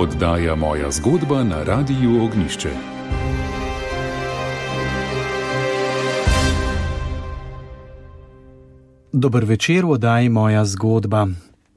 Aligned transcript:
Oddaja 0.00 0.54
moja 0.54 0.90
zgodba 0.90 1.44
na 1.44 1.62
Radiu 1.62 2.24
Ognišče. 2.24 2.70
Dober 9.12 9.44
večer, 9.44 9.84
oddaji 9.86 10.28
moja 10.28 10.64
zgodba. 10.64 11.26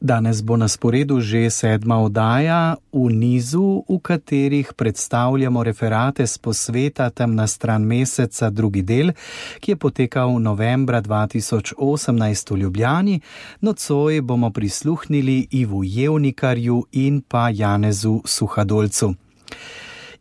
Danes 0.04 0.41
bo 0.43 0.57
na 0.59 0.67
sporedu 0.67 1.23
že 1.23 1.47
sedma 1.47 1.95
oddaja 2.03 2.75
v 2.91 3.07
nizu, 3.07 3.88
v 3.88 3.99
katerih 4.03 4.73
predstavljamo 4.75 5.63
referate 5.63 6.27
z 6.27 6.38
posveta 6.43 7.07
Temna 7.09 7.47
stran 7.47 7.88
meseca, 7.88 8.49
drugi 8.49 8.84
del, 8.84 9.16
ki 9.63 9.71
je 9.71 9.79
potekal 9.79 10.35
novembra 10.43 10.99
2018 10.99 11.79
v 12.52 12.57
Ljubljani. 12.59 13.21
Nocoj 13.62 14.21
bomo 14.21 14.52
prisluhnili 14.52 15.48
Ivu 15.52 15.84
Jevnikarju 15.88 16.84
in 16.91 17.21
pa 17.23 17.48
Janezu 17.48 18.21
Suhadolcu. 18.26 19.23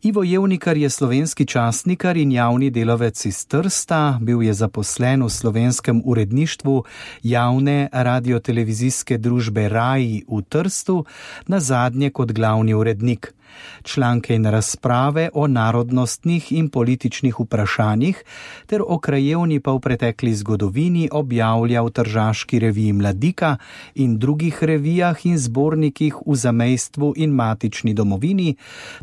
Ivo 0.05 0.23
Jevnikar 0.23 0.77
je 0.77 0.89
slovenski 0.89 1.45
časnikar 1.45 2.17
in 2.17 2.31
javni 2.31 2.69
delovec 2.69 3.25
iz 3.25 3.45
Trsta, 3.47 4.17
bil 4.21 4.43
je 4.43 4.53
zaposlen 4.53 5.23
v 5.23 5.29
slovenskem 5.29 6.01
uredništvu 6.05 6.83
javne 7.23 7.89
radiotelevizijske 7.91 9.17
družbe 9.17 9.69
RAI 9.69 10.25
v 10.27 10.41
Trstu, 10.41 11.05
na 11.47 11.59
zadnje 11.59 12.09
kot 12.09 12.31
glavni 12.31 12.73
urednik 12.73 13.33
članke 13.83 14.35
in 14.35 14.45
razprave 14.45 15.29
o 15.33 15.47
narodnostnih 15.47 16.51
in 16.51 16.69
političnih 16.69 17.39
vprašanjih 17.39 18.23
ter 18.65 18.81
o 18.87 18.99
krajevni 18.99 19.59
pa 19.59 19.71
v 19.71 19.79
pretekli 19.79 20.33
zgodovini 20.33 21.09
objavlja 21.11 21.81
v 21.81 21.89
Tržaški 21.89 22.59
reviji 22.59 22.93
Mladika 22.93 23.57
in 23.95 24.19
drugih 24.19 24.63
revijah 24.63 25.25
in 25.25 25.37
zbornikih 25.37 26.15
v 26.25 26.35
zamejstvu 26.35 27.13
in 27.15 27.29
matični 27.29 27.93
domovini, 27.93 28.55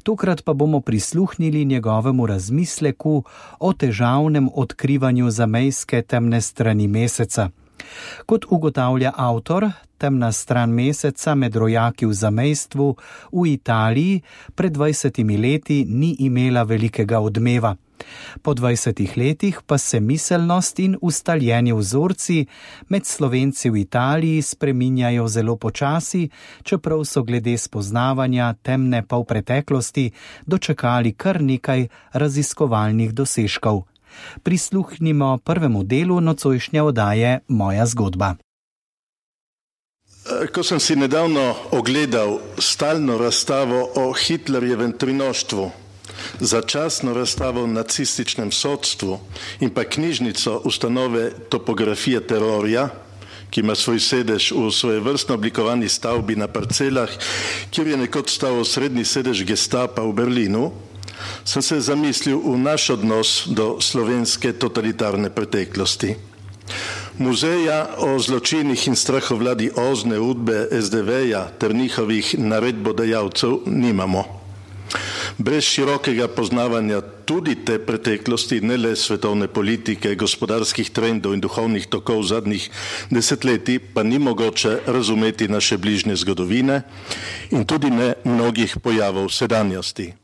tokrat 0.02 0.44
pa 0.44 0.52
bomo 0.52 0.80
prisluhnili 0.80 1.64
njegovemu 1.64 2.26
razmisleku 2.26 3.24
o 3.60 3.72
težavnem 3.72 4.48
odkrivanju 4.54 5.30
zamejske 5.30 6.02
temne 6.02 6.40
strani 6.40 6.88
meseca. 6.88 7.50
Kot 8.26 8.44
ugotavlja 8.48 9.12
avtor, 9.16 9.70
temna 9.98 10.32
stran 10.32 10.70
meseca 10.70 11.34
med 11.34 11.56
rojaki 11.56 12.06
v 12.06 12.12
zamejstvu 12.12 12.88
v 13.32 13.46
Italiji 13.52 14.22
pred 14.54 14.72
20 14.72 15.40
leti 15.40 15.84
ni 15.84 16.16
imela 16.18 16.62
velikega 16.62 17.20
odmeva. 17.20 17.76
Po 18.42 18.54
20 18.54 19.16
letih 19.16 19.60
pa 19.66 19.78
se 19.78 20.00
miselnost 20.00 20.78
in 20.78 20.96
ustaljeni 21.00 21.72
vzorci 21.72 22.46
med 22.88 23.06
slovenci 23.06 23.70
v 23.70 23.76
Italiji 23.76 24.42
spreminjajo 24.42 25.28
zelo 25.28 25.56
počasi, 25.56 26.28
čeprav 26.62 27.04
so 27.04 27.22
glede 27.22 27.58
spoznavanja 27.58 28.54
temne 28.62 29.02
pa 29.06 29.16
v 29.16 29.24
preteklosti 29.24 30.10
dočekali 30.46 31.12
kar 31.12 31.42
nekaj 31.42 31.88
raziskovalnih 32.12 33.12
dosežkov. 33.12 33.89
Prisluhnimo 34.42 35.38
prvemu 35.44 35.82
delu 35.82 36.20
nocojšnje 36.20 36.82
oddaje 36.82 37.38
Moja 37.48 37.86
zgodba. 37.86 38.34
Ko 40.52 40.62
sem 40.62 40.80
si 40.80 40.96
nedavno 40.96 41.54
ogledal 41.70 42.38
stalno 42.58 43.18
razstavo 43.18 43.90
o 43.94 44.12
Hitlerjevem 44.12 44.92
trinoštvu, 44.92 45.70
začasno 46.40 47.14
razstavo 47.14 47.62
o 47.62 47.66
nacističnem 47.66 48.52
sodstvu 48.52 49.18
in 49.60 49.70
pa 49.70 49.84
knjižnico 49.84 50.60
ustanove 50.64 51.30
Topografija 51.48 52.20
terorja, 52.20 52.88
ki 53.50 53.60
ima 53.60 53.74
svoj 53.74 54.00
sedež 54.00 54.52
v 54.52 54.70
svoje 54.70 55.00
vrstno 55.00 55.34
oblikovani 55.34 55.88
stavbi 55.88 56.36
na 56.36 56.46
parcelah, 56.46 57.10
kjer 57.70 57.86
je 57.86 57.96
nekoč 57.96 58.30
stal 58.30 58.64
srednji 58.64 59.04
sedež 59.04 59.42
gestapa 59.44 60.02
v 60.02 60.12
Berlinu, 60.12 60.70
sem 61.44 61.62
se 61.62 61.80
zamislil 61.80 62.38
v 62.38 62.56
naš 62.58 62.90
odnos 62.90 63.44
do 63.46 63.80
slovenske 63.80 64.52
totalitarne 64.52 65.30
preteklosti. 65.30 66.16
Muzeja 67.18 67.86
o 67.98 68.18
zločinih 68.18 68.88
in 68.88 68.96
strahovladi 68.96 69.70
ozne 69.76 70.18
udbe 70.18 70.68
SDV-ja 70.72 71.50
ter 71.58 71.74
njihovih 71.74 72.34
naredbodajalcev 72.38 73.58
nimamo. 73.66 74.40
Brez 75.38 75.64
širokega 75.64 76.28
poznavanja 76.28 77.00
tudi 77.24 77.54
te 77.64 77.78
preteklosti, 77.78 78.60
ne 78.60 78.76
le 78.76 78.96
svetovne 78.96 79.48
politike, 79.48 80.14
gospodarskih 80.14 80.90
trendov 80.90 81.34
in 81.36 81.40
duhovnih 81.40 81.86
tokov 81.86 82.24
zadnjih 82.28 82.66
desetletij, 83.10 83.78
pa 83.94 84.02
ni 84.02 84.18
mogoče 84.18 84.78
razumeti 84.86 85.48
naše 85.48 85.78
bližnje 85.78 86.16
zgodovine 86.16 86.82
in 87.50 87.64
tudi 87.64 87.90
ne 87.90 88.14
mnogih 88.24 88.76
pojavov 88.82 89.28
sedanjosti. 89.28 90.19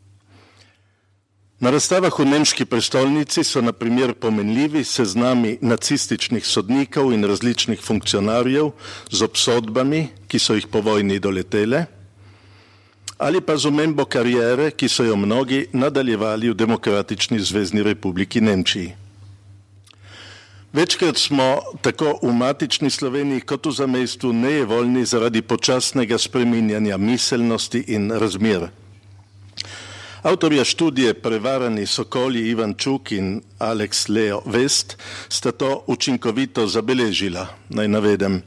Na 1.56 1.70
razstavah 1.72 2.12
v 2.12 2.24
nemški 2.28 2.66
prestolnici 2.68 3.40
so 3.40 3.62
na 3.64 3.72
primer 3.72 4.12
pomenljivi 4.12 4.84
seznami 4.84 5.56
nacističnih 5.64 6.44
sodnikov 6.46 7.14
in 7.16 7.24
različnih 7.24 7.80
funkcionarjev 7.80 8.74
z 9.10 9.22
obsodbami, 9.24 10.08
ki 10.28 10.38
so 10.38 10.52
jih 10.52 10.68
po 10.68 10.84
vojni 10.84 11.16
doletele, 11.18 11.86
ali 13.16 13.40
pa 13.40 13.56
z 13.56 13.72
omembo 13.72 14.04
karijere, 14.04 14.70
ki 14.70 14.88
so 14.88 15.08
jo 15.08 15.16
mnogi 15.16 15.64
nadaljevali 15.72 16.52
v 16.52 16.54
Demokratični 16.54 17.40
zvezdni 17.40 17.82
republiki 17.82 18.40
Nemčiji. 18.40 18.92
Večkrat 20.76 21.16
smo 21.16 21.62
tako 21.80 22.18
v 22.22 22.36
matični 22.36 22.90
Sloveniji 22.90 23.40
kot 23.48 23.66
v 23.66 23.72
zamestvu 23.72 24.32
nejevoljni 24.32 25.04
zaradi 25.08 25.40
počasnega 25.42 26.18
spreminjanja 26.18 26.96
miselnosti 26.96 27.80
in 27.96 28.12
razmer. 28.12 28.68
Avtorja 30.26 30.64
študije 30.64 31.14
Prevarani 31.14 31.86
sokoli 31.86 32.48
Ivan 32.48 32.74
Čuk 32.74 33.12
in 33.12 33.42
Alex 33.58 34.08
Leo 34.08 34.40
West 34.46 34.96
sta 35.28 35.52
to 35.52 35.84
učinkovito 35.86 36.66
zabeležila. 36.66 37.46
Naj 37.68 37.88
navedem. 37.88 38.42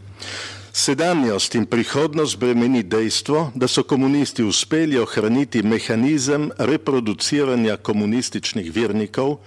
Sedanjost 0.74 1.56
in 1.56 1.66
prihodnost 1.66 2.38
bremeni 2.38 2.84
dejstvo, 2.84 3.52
da 3.56 3.68
so 3.68 3.84
komunisti 3.84 4.44
uspeli 4.44 5.00
ohraniti 5.00 5.64
mehanizem 5.64 6.52
reproduciranja 6.58 7.78
komunističnih 7.78 8.76
vernikov, 8.76 9.38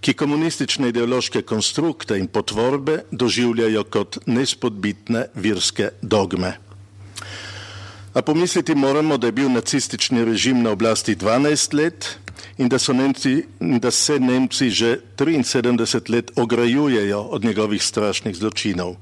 ki 0.00 0.14
komunistične 0.14 0.88
ideološke 0.88 1.42
konstrukte 1.42 2.18
in 2.18 2.26
potvorbe 2.26 3.02
doživljajo 3.10 3.84
kot 3.84 4.18
nespodbitne 4.26 5.26
virske 5.34 5.90
dogme. 6.02 6.63
A 8.14 8.22
pomisliti 8.22 8.74
moramo, 8.74 9.16
da 9.18 9.26
je 9.26 9.32
bil 9.32 9.50
nacistični 9.50 10.24
režim 10.24 10.62
na 10.62 10.70
oblasti 10.70 11.16
12 11.16 11.74
let 11.74 12.18
in 12.58 12.68
da, 12.68 12.78
Nemci, 12.92 13.44
da 13.60 13.90
se 13.90 14.20
Nemci 14.20 14.70
že 14.70 14.98
73 15.16 16.10
let 16.10 16.30
ograjujejo 16.36 17.20
od 17.20 17.44
njegovih 17.44 17.82
strašnih 17.82 18.36
zločinov. 18.36 18.94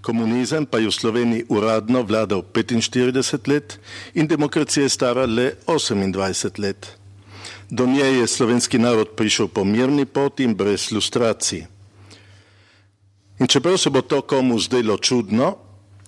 Komunizem 0.00 0.66
pa 0.66 0.78
je 0.78 0.86
v 0.86 0.92
Sloveniji 0.92 1.44
uradno 1.48 2.02
vladal 2.02 2.42
45 2.42 3.48
let 3.48 3.78
in 4.14 4.26
demokracija 4.26 4.84
je 4.84 4.88
stara 4.88 5.26
le 5.26 5.52
28 5.66 6.60
let. 6.60 6.86
Do 7.70 7.86
nje 7.86 8.04
je 8.04 8.26
slovenski 8.26 8.78
narod 8.78 9.16
prišel 9.16 9.48
po 9.48 9.64
mirni 9.64 10.04
poti 10.04 10.44
in 10.44 10.54
brez 10.54 10.92
lustracij. 10.92 11.66
In 13.40 13.46
čeprav 13.46 13.78
se 13.78 13.90
bo 13.90 14.00
to 14.00 14.20
komu 14.20 14.58
zdelo 14.58 14.96
čudno, 14.96 15.65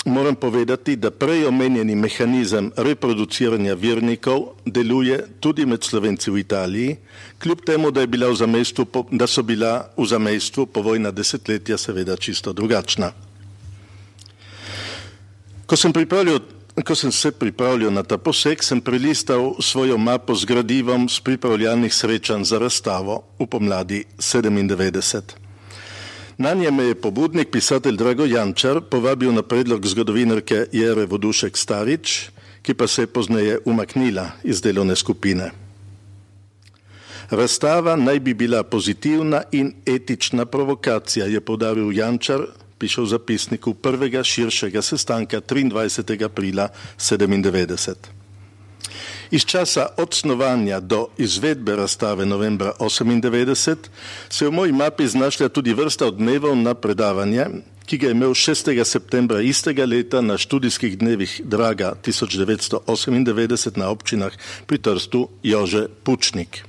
moram 0.08 0.34
povedati, 0.34 0.96
da 0.96 1.10
prej 1.10 1.46
omenjeni 1.46 1.94
mehanizem 1.94 2.70
reproduciranja 2.76 3.74
vernikov 3.74 4.42
deluje 4.64 5.20
tudi 5.40 5.66
med 5.66 5.82
slovenci 5.82 6.30
v 6.30 6.38
Italiji, 6.38 6.96
kljub 7.38 7.64
temu, 7.66 7.90
da, 7.90 8.06
bila 8.06 8.34
zamestvu, 8.34 8.86
da 9.10 9.26
so 9.26 9.42
bila 9.42 9.90
v 9.96 10.06
zamestvu 10.06 10.66
povojna 10.66 11.10
desetletja 11.10 11.78
seveda 11.78 12.16
čisto 12.16 12.52
drugačna. 12.52 13.12
Ko 15.66 15.76
sem, 15.76 15.92
ko 16.84 16.94
sem 16.94 17.12
se 17.12 17.32
pripravljal 17.32 17.92
na 17.92 18.02
ta 18.02 18.18
poseg, 18.18 18.64
sem 18.64 18.80
prelistal 18.80 19.54
svojo 19.60 19.98
mapo 19.98 20.34
z 20.34 20.44
gradivom 20.44 21.08
z 21.08 21.20
pripravljalnih 21.20 21.94
srečanj 21.94 22.44
za 22.44 22.58
razstavo 22.58 23.22
v 23.38 23.46
pomladi 23.46 24.04
97. 24.18 25.47
Na 26.38 26.54
njem 26.54 26.74
me 26.74 26.84
je 26.84 26.94
pobudnik, 26.94 27.50
pisatelj 27.50 27.96
Drago 27.96 28.24
Jančar, 28.24 28.80
povabil 28.80 29.32
na 29.34 29.42
predlog 29.42 29.86
zgodovinarke 29.86 30.66
Jere 30.72 31.06
Vodušek 31.06 31.56
Starič, 31.58 32.30
ki 32.62 32.74
pa 32.74 32.86
se 32.86 33.02
je 33.02 33.06
pozneje 33.06 33.58
umaknila 33.64 34.30
iz 34.44 34.60
delovne 34.62 34.96
skupine. 34.96 35.50
Razstava 37.30 37.96
naj 37.96 38.20
bi 38.20 38.34
bila 38.34 38.62
pozitivna 38.62 39.42
in 39.52 39.72
etična 39.86 40.46
provokacija, 40.46 41.26
je 41.26 41.40
povdaril 41.40 41.90
Jančar, 41.92 42.46
piše 42.78 43.02
v 43.02 43.06
zapisniku 43.06 43.74
prvega 43.74 44.22
širšega 44.22 44.82
sestanka 44.82 45.40
23. 45.40 46.24
aprila 46.24 46.68
1997. 46.98 48.17
Iz 49.30 49.44
časa 49.44 49.86
od 49.96 50.14
snovanja 50.14 50.80
do 50.80 51.06
izvedbe 51.18 51.76
razstave 51.76 52.26
novembra 52.26 52.72
1998 52.80 53.76
se 54.28 54.44
je 54.44 54.48
v 54.48 54.52
moji 54.52 54.72
mapi 54.72 55.08
znašla 55.08 55.48
tudi 55.48 55.74
vrsta 55.74 56.06
odmevov 56.06 56.56
na 56.56 56.74
predavanje, 56.74 57.46
ki 57.86 57.98
ga 57.98 58.06
je 58.06 58.12
imel 58.12 58.30
6. 58.30 58.84
septembra 58.84 59.40
istega 59.40 59.84
leta 59.84 60.20
na 60.20 60.38
študijskih 60.38 60.98
dnevih 60.98 61.40
Draga 61.44 61.92
1998 62.04 63.76
na 63.76 63.88
občinah 63.88 64.32
pri 64.66 64.78
Trstu 64.78 65.28
Jože 65.42 65.88
Pučnik. 66.04 66.64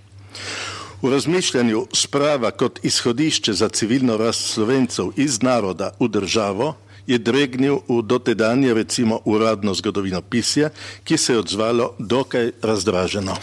V 1.02 1.12
razmišljanju 1.12 1.88
sprava 1.94 2.52
kot 2.52 2.80
izhodišče 2.84 3.54
za 3.54 3.70
civilno 3.70 4.18
rast 4.18 4.52
slovencev 4.52 5.16
iz 5.16 5.42
naroda 5.42 5.92
v 6.00 6.08
državo 6.08 6.76
je 7.08 7.18
dregnil 7.18 7.80
v 7.88 8.02
dotedanje 8.02 8.74
recimo 8.74 9.22
uradno 9.26 9.74
zgodovino 9.74 10.22
pisje, 10.22 10.70
ki 11.04 11.18
se 11.18 11.34
je 11.34 11.40
odzvalo 11.40 11.96
dokaj 12.00 12.52
razdraženo. 12.62 13.36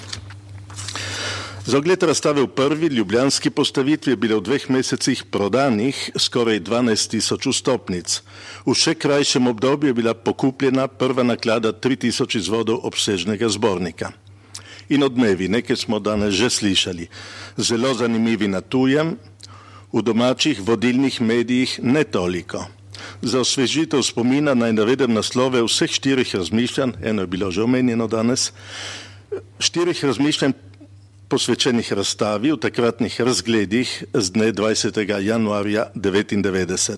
Za 1.66 1.78
ogled 1.78 2.02
razstave 2.02 2.42
v 2.42 2.46
prvi 2.46 2.86
ljubljanski 2.86 3.50
postavitvi 3.50 4.12
je 4.12 4.16
bilo 4.16 4.36
v 4.38 4.42
dveh 4.42 4.70
mesecih 4.70 5.24
prodanih 5.30 6.10
skoraj 6.16 6.60
12 6.60 7.10
tisoč 7.10 7.48
vstopnic. 7.50 8.20
V 8.66 8.74
še 8.74 8.94
krajšem 8.94 9.50
obdobju 9.50 9.90
je 9.90 9.94
bila 9.98 10.14
pokupljena 10.14 10.86
prva 10.86 11.26
naklada 11.26 11.72
3000 11.72 12.38
izvodov 12.38 12.86
obsežnega 12.86 13.48
zbornika. 13.50 14.12
In 14.94 15.02
odmevi, 15.02 15.48
nekaj 15.50 15.76
smo 15.76 15.98
danes 15.98 16.38
že 16.38 16.50
slišali, 16.50 17.08
zelo 17.58 17.94
zanimivi 17.94 18.46
na 18.48 18.60
tujem, 18.60 19.16
v 19.92 20.02
domačih 20.02 20.62
vodilnih 20.62 21.20
medijih 21.20 21.80
ne 21.82 22.04
toliko. 22.04 22.62
Za 23.22 23.40
osvežitev 23.40 24.02
spomina 24.02 24.54
naj 24.54 24.72
navedem 24.72 25.14
naslove 25.14 25.62
vseh 25.62 25.90
štirih 25.90 26.34
razmišljanj, 26.34 26.93
eno 27.02 27.22
je 27.22 27.26
bilo 27.26 27.50
že 27.50 27.62
omenjeno 27.62 28.06
danes, 28.06 28.52
štirih 29.58 30.04
razmišljanj 30.04 30.52
posvečenih 31.28 31.93
razstavi 31.93 32.52
v 32.52 32.56
takratnih 32.62 33.20
razgledih 33.20 34.04
z 34.14 34.31
dne 34.31 34.52
20. 34.52 34.94
januarja 35.20 35.90
1999. 35.94 36.96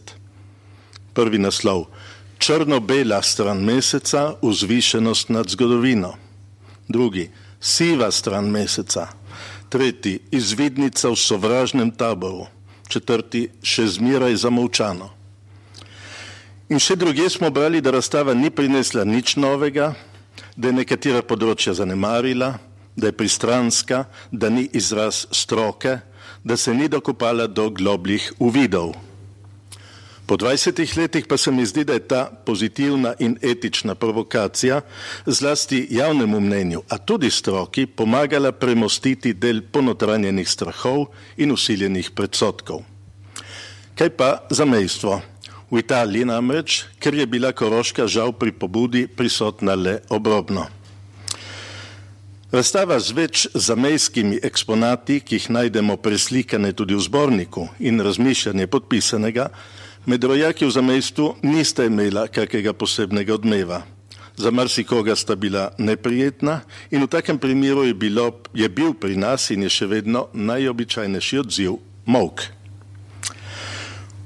Prvi 1.14 1.38
naslov: 1.38 1.88
Črno-bela 2.38 3.22
stran 3.22 3.64
meseca, 3.64 4.34
vzvišenost 4.42 5.28
nad 5.28 5.48
zgodovino. 5.48 6.14
Drugi: 6.88 7.30
Siva 7.60 8.10
stran 8.10 8.50
meseca. 8.50 9.08
Tretji: 9.68 10.20
Izvidnica 10.30 11.08
v 11.08 11.16
sovražnem 11.16 11.90
taboru. 11.90 12.46
Četrti: 12.88 13.48
Še 13.62 13.86
zmeraj 13.86 14.36
zamolčano. 14.36 15.17
In 16.68 16.76
še 16.76 16.98
druge 17.00 17.24
smo 17.32 17.48
brali, 17.48 17.80
da 17.80 17.94
razstava 17.94 18.34
ni 18.36 18.50
prinesla 18.52 19.04
nič 19.08 19.38
novega, 19.40 19.94
da 20.52 20.68
je 20.68 20.76
nekatera 20.76 21.22
področja 21.24 21.72
zanemarila, 21.72 22.58
da 22.92 23.08
je 23.08 23.16
pristranska, 23.16 24.02
da 24.30 24.50
ni 24.52 24.66
izraz 24.76 25.24
stroke, 25.32 25.94
da 26.44 26.56
se 26.60 26.74
ni 26.76 26.90
dokopala 26.92 27.46
do 27.48 27.70
globljih 27.72 28.34
uvidov. 28.44 28.92
Po 30.28 30.36
20 30.36 30.82
letih 30.98 31.24
pa 31.24 31.38
se 31.40 31.48
mi 31.50 31.64
zdi, 31.64 31.86
da 31.88 31.96
je 31.96 32.04
ta 32.04 32.26
pozitivna 32.28 33.14
in 33.18 33.38
etična 33.40 33.94
provokacija 33.94 34.82
zlasti 35.24 35.86
javnemu 35.90 36.40
mnenju, 36.40 36.82
a 36.92 36.98
tudi 36.98 37.30
stroki, 37.32 37.86
pomagala 37.86 38.52
premostiti 38.52 39.32
del 39.32 39.62
ponotranjenih 39.72 40.48
strahov 40.48 41.06
in 41.40 41.56
usiljenih 41.56 42.12
predsotkov. 42.12 42.84
Kaj 43.96 44.12
pa 44.20 44.30
za 44.50 44.68
mejstvo? 44.68 45.16
V 45.70 45.78
Italiji 45.78 46.24
namreč, 46.24 46.84
ker 46.96 47.14
je 47.14 47.26
bila 47.28 47.52
Koroška 47.52 48.06
žal 48.08 48.32
pri 48.32 48.52
pobudi 48.56 49.04
prisotna 49.04 49.74
le 49.76 50.00
obrobno. 50.08 50.64
Razstava 52.48 52.96
z 52.96 53.12
več 53.12 53.44
zamejskimi 53.52 54.38
eksponati, 54.40 55.20
ki 55.20 55.36
jih 55.36 55.50
najdemo 55.52 55.98
preslikane 56.00 56.72
tudi 56.72 56.96
v 56.96 57.04
zborniku 57.04 57.66
in 57.84 58.00
razmišljanje 58.00 58.66
podpisanega, 58.72 59.50
med 60.08 60.24
rojaki 60.24 60.64
v 60.64 60.72
zamejstvu 60.72 61.26
nista 61.44 61.84
imela 61.84 62.24
kakega 62.32 62.72
posebnega 62.72 63.36
odmeva. 63.36 63.82
Za 64.40 64.50
marsikoga 64.50 65.16
sta 65.16 65.36
bila 65.36 65.68
neprijetna 65.76 66.62
in 66.90 67.04
v 67.04 67.12
takem 67.12 67.36
primeru 67.38 67.84
je, 67.84 67.94
bilo, 67.94 68.40
je 68.54 68.68
bil 68.68 68.94
pri 68.94 69.20
nas 69.20 69.50
in 69.50 69.68
je 69.68 69.68
še 69.68 69.86
vedno 69.90 70.28
najobičajnejši 70.32 71.44
odziv 71.44 71.76
mok. 72.06 72.48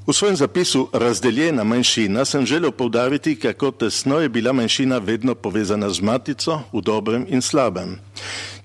V 0.07 0.13
svojem 0.13 0.37
zapisu 0.37 0.89
Razdeljena 0.93 1.65
manjšina 1.65 2.25
sem 2.25 2.47
želel 2.47 2.73
povdariti, 2.73 3.37
kako 3.37 3.71
tesno 3.71 4.19
je 4.19 4.29
bila 4.29 4.53
manjšina 4.53 4.99
vedno 4.99 5.35
povezana 5.35 5.91
z 5.91 6.01
matico 6.01 6.61
v 6.73 6.81
dobrem 6.83 7.27
in 7.29 7.43
slabem, 7.43 8.01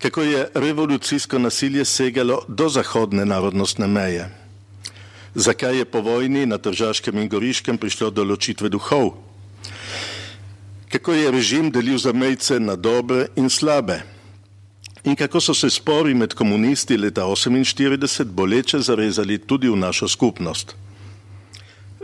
kako 0.01 0.21
je 0.21 0.49
revolucijsko 0.53 1.39
nasilje 1.39 1.85
segalo 1.85 2.41
do 2.47 2.69
zahodne 2.69 3.25
narodnostne 3.25 3.87
meje. 3.87 4.29
Zakaj 5.35 5.77
je 5.77 5.85
po 5.85 6.01
vojni 6.01 6.45
na 6.45 6.57
Tržaškem 6.57 7.17
in 7.17 7.29
Goriškem 7.29 7.77
prišlo 7.77 8.09
do 8.09 8.23
ločitve 8.23 8.69
duhov? 8.69 9.13
Kako 10.89 11.13
je 11.13 11.31
režim 11.31 11.71
delil 11.71 11.97
zamejce 11.97 12.59
na 12.59 12.75
dobre 12.75 13.27
in 13.35 13.49
slabe? 13.49 14.01
In 15.03 15.15
kako 15.15 15.41
so 15.41 15.53
se 15.53 15.69
spori 15.69 16.13
med 16.13 16.33
komunisti 16.33 16.97
leta 16.97 17.21
1948 17.21 18.23
boleče 18.23 18.79
zarezali 18.79 19.37
tudi 19.37 19.69
v 19.69 19.75
našo 19.75 20.07
skupnost? 20.07 20.86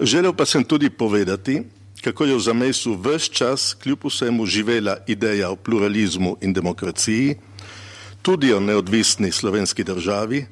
Želel 0.01 0.33
pa 0.33 0.45
sem 0.45 0.63
tudi 0.63 0.89
povedati, 0.89 1.61
kako 2.03 2.25
je 2.25 2.35
v 2.35 2.39
zamestju 2.39 2.97
vse 2.97 3.31
čas 3.31 3.73
kljub 3.73 3.99
vsemu 4.05 4.45
živela 4.45 4.97
ideja 5.07 5.49
o 5.49 5.55
pluralizmu 5.55 6.37
in 6.41 6.53
demokraciji, 6.53 7.35
tudi 8.21 8.53
o 8.53 8.59
neodvisni 8.59 9.31
slovenski 9.31 9.83
državi, 9.83 10.45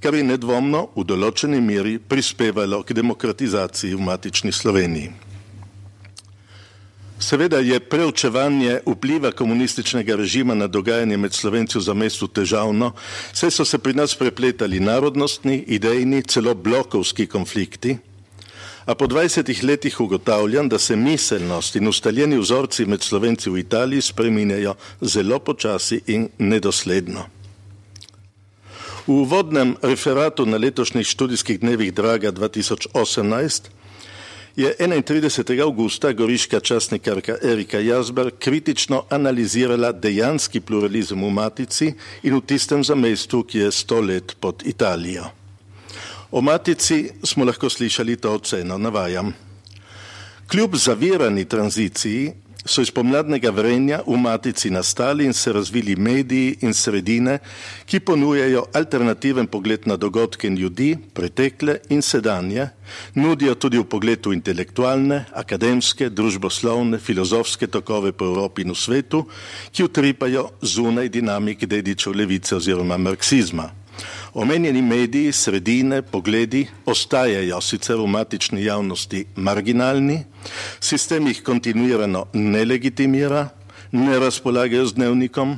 kar 0.00 0.14
je 0.14 0.24
nedvomno 0.24 0.88
v 0.96 1.04
določeni 1.04 1.60
meri 1.60 1.98
prispevalo 1.98 2.82
k 2.82 2.96
demokratizaciji 2.96 3.94
v 3.94 4.00
matični 4.00 4.52
Sloveniji. 4.52 5.12
Seveda 7.18 7.58
je 7.64 7.80
preučevanje 7.80 8.80
vpliva 8.86 9.32
komunističnega 9.32 10.16
režima 10.16 10.54
na 10.54 10.66
dogajanje 10.66 11.16
med 11.16 11.32
Slovenci 11.32 11.78
v 11.78 11.82
zamestju 11.82 12.28
težavno, 12.28 12.92
saj 13.32 13.50
so 13.50 13.64
se 13.64 13.78
pri 13.78 13.94
nas 13.96 14.14
prepletali 14.14 14.80
narodnostni, 14.80 15.64
idejni, 15.66 16.22
celo 16.28 16.54
blokovski 16.54 17.26
konflikti, 17.26 17.96
A 18.86 18.94
po 18.94 19.06
20 19.06 19.64
letih 19.64 20.00
ugotavljam, 20.00 20.68
da 20.68 20.78
se 20.78 20.96
miselnost 20.96 21.76
in 21.76 21.88
ustaljeni 21.88 22.38
vzorci 22.38 22.86
med 22.86 23.02
Slovenci 23.02 23.50
v 23.50 23.58
Italiji 23.58 24.00
spreminjajo 24.00 24.74
zelo 25.00 25.38
počasi 25.38 26.00
in 26.06 26.28
nedosledno. 26.38 27.26
V 29.06 29.12
uvodnem 29.12 29.76
referatu 29.82 30.46
na 30.46 30.56
letošnjih 30.56 31.06
študijskih 31.06 31.60
dnevih 31.60 31.94
Draga 31.94 32.32
2018 32.32 33.62
je 34.56 34.74
31. 34.78 35.62
augusta 35.62 36.12
goriška 36.12 36.60
časnikarka 36.60 37.36
Erika 37.42 37.78
Jazber 37.78 38.30
kritično 38.38 39.02
analizirala 39.10 39.92
dejanski 39.92 40.60
pluralizem 40.60 41.24
v 41.24 41.30
Matici 41.30 41.92
in 42.22 42.36
v 42.36 42.40
tistem 42.46 42.84
zamestju, 42.84 43.42
ki 43.42 43.58
je 43.58 43.72
sto 43.72 44.00
let 44.00 44.36
pod 44.40 44.62
Italijo. 44.66 45.45
O 46.30 46.40
matici 46.40 47.10
smo 47.22 47.44
lahko 47.44 47.70
slišali 47.70 48.16
to 48.16 48.34
oceno, 48.34 48.78
navajam. 48.78 49.32
Kljub 50.50 50.76
zavirani 50.76 51.44
tranziciji 51.44 52.32
so 52.66 52.82
iz 52.82 52.90
pomladnega 52.90 53.50
vrenja 53.50 54.00
v 54.06 54.16
matici 54.18 54.70
nastali 54.70 55.24
in 55.24 55.32
se 55.32 55.52
razvili 55.52 55.96
mediji 55.96 56.56
in 56.60 56.74
sredine, 56.74 57.38
ki 57.86 58.00
ponujajo 58.00 58.64
alternativen 58.74 59.46
pogled 59.46 59.86
na 59.86 59.96
dogodke 59.96 60.48
in 60.48 60.58
ljudi, 60.58 60.96
pretekle 61.14 61.78
in 61.88 62.02
sedanje, 62.02 62.68
nudijo 63.14 63.54
tudi 63.54 63.78
v 63.78 63.84
pogledu 63.84 64.32
intelektualne, 64.32 65.24
akademske, 65.32 66.10
družboslovne, 66.10 66.98
filozofske 66.98 67.66
tokove 67.66 68.12
po 68.12 68.26
Evropi 68.26 68.62
in 68.66 68.74
v 68.74 68.78
svetu, 68.78 69.24
ki 69.72 69.86
utripajo 69.86 70.48
zunaj 70.62 71.08
dinamik 71.08 71.66
dedičev 71.66 72.14
levice 72.18 72.56
oziroma 72.56 72.98
marksizma. 72.98 73.85
Omenjeni 74.36 74.82
mediji, 74.82 75.32
sredine, 75.32 76.02
pogledi 76.02 76.66
ostajajo 76.86 77.60
sicer 77.64 77.96
v 77.96 78.06
matični 78.06 78.64
javnosti 78.64 79.22
marginalni, 79.36 80.18
sistem 80.80 81.30
jih 81.30 81.38
kontinuirano 81.42 82.26
ne 82.32 82.64
legitimira, 82.64 83.46
ne 83.92 84.18
razpolagajo 84.20 84.90
z 84.90 84.98
dnevnikom. 84.98 85.54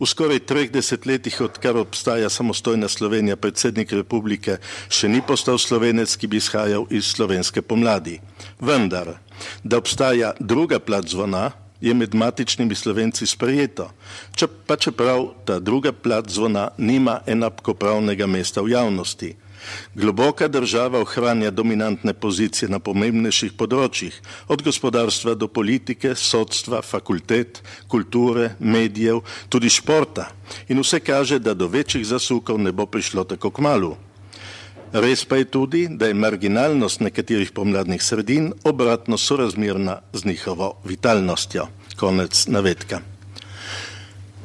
V 0.00 0.06
skoraj 0.06 0.42
treh 0.44 0.68
desetletjih, 0.68 1.40
odkar 1.46 1.80
obstaja 1.80 2.28
samostojna 2.28 2.88
Slovenija, 2.92 3.38
predsednik 3.40 3.96
republike 3.96 4.58
še 4.92 5.08
ni 5.08 5.22
postal 5.24 5.56
slovenec, 5.56 6.12
ki 6.12 6.28
bi 6.28 6.36
izhajal 6.36 6.84
iz 6.92 7.08
slovenske 7.16 7.64
pomladi. 7.64 8.18
Vendar, 8.60 9.14
da 9.64 9.80
obstaja 9.80 10.34
druga 10.36 10.78
plat 10.84 11.08
zvona, 11.08 11.46
je 11.80 11.94
med 11.94 12.14
matičnimi 12.14 12.74
slovenci 12.74 13.26
sprejeto, 13.26 13.90
če 14.36 14.48
pa 14.66 14.76
čeprav 14.76 15.28
ta 15.44 15.58
druga 15.58 15.92
plat 15.92 16.30
zvona 16.30 16.68
nima 16.78 17.20
enakopravnega 17.26 18.26
mesta 18.26 18.62
v 18.62 18.74
javnosti. 18.74 19.34
Globoka 19.94 20.48
država 20.48 21.00
ohranja 21.00 21.50
dominantne 21.50 22.12
pozicije 22.14 22.70
na 22.70 22.78
pomembnejših 22.78 23.52
področjih, 23.58 24.14
od 24.48 24.62
gospodarstva 24.62 25.34
do 25.34 25.48
politike, 25.48 26.14
sodstva, 26.14 26.82
fakultet, 26.82 27.62
kulture, 27.88 28.54
medijev, 28.58 29.24
tudi 29.48 29.70
športa. 29.70 30.30
In 30.68 30.80
vse 30.80 31.00
kaže, 31.00 31.38
da 31.38 31.54
do 31.54 31.68
večjih 31.68 32.06
zasukov 32.06 32.60
ne 32.62 32.72
bo 32.72 32.86
prišlo 32.86 33.24
tako 33.24 33.50
k 33.50 33.66
malu. 33.66 33.96
Res 34.92 35.24
pa 35.24 35.36
je 35.36 35.44
tudi, 35.44 35.86
da 35.90 36.06
je 36.08 36.14
marginalnost 36.14 37.00
nekaterih 37.00 37.52
pomladnih 37.52 38.02
sredin 38.02 38.52
obratno 38.64 39.18
sorazmerna 39.18 39.98
z 40.12 40.24
njihovo 40.24 40.80
vitalnostjo. 40.84 41.66
Konec 41.96 42.46
navedka. 42.46 43.00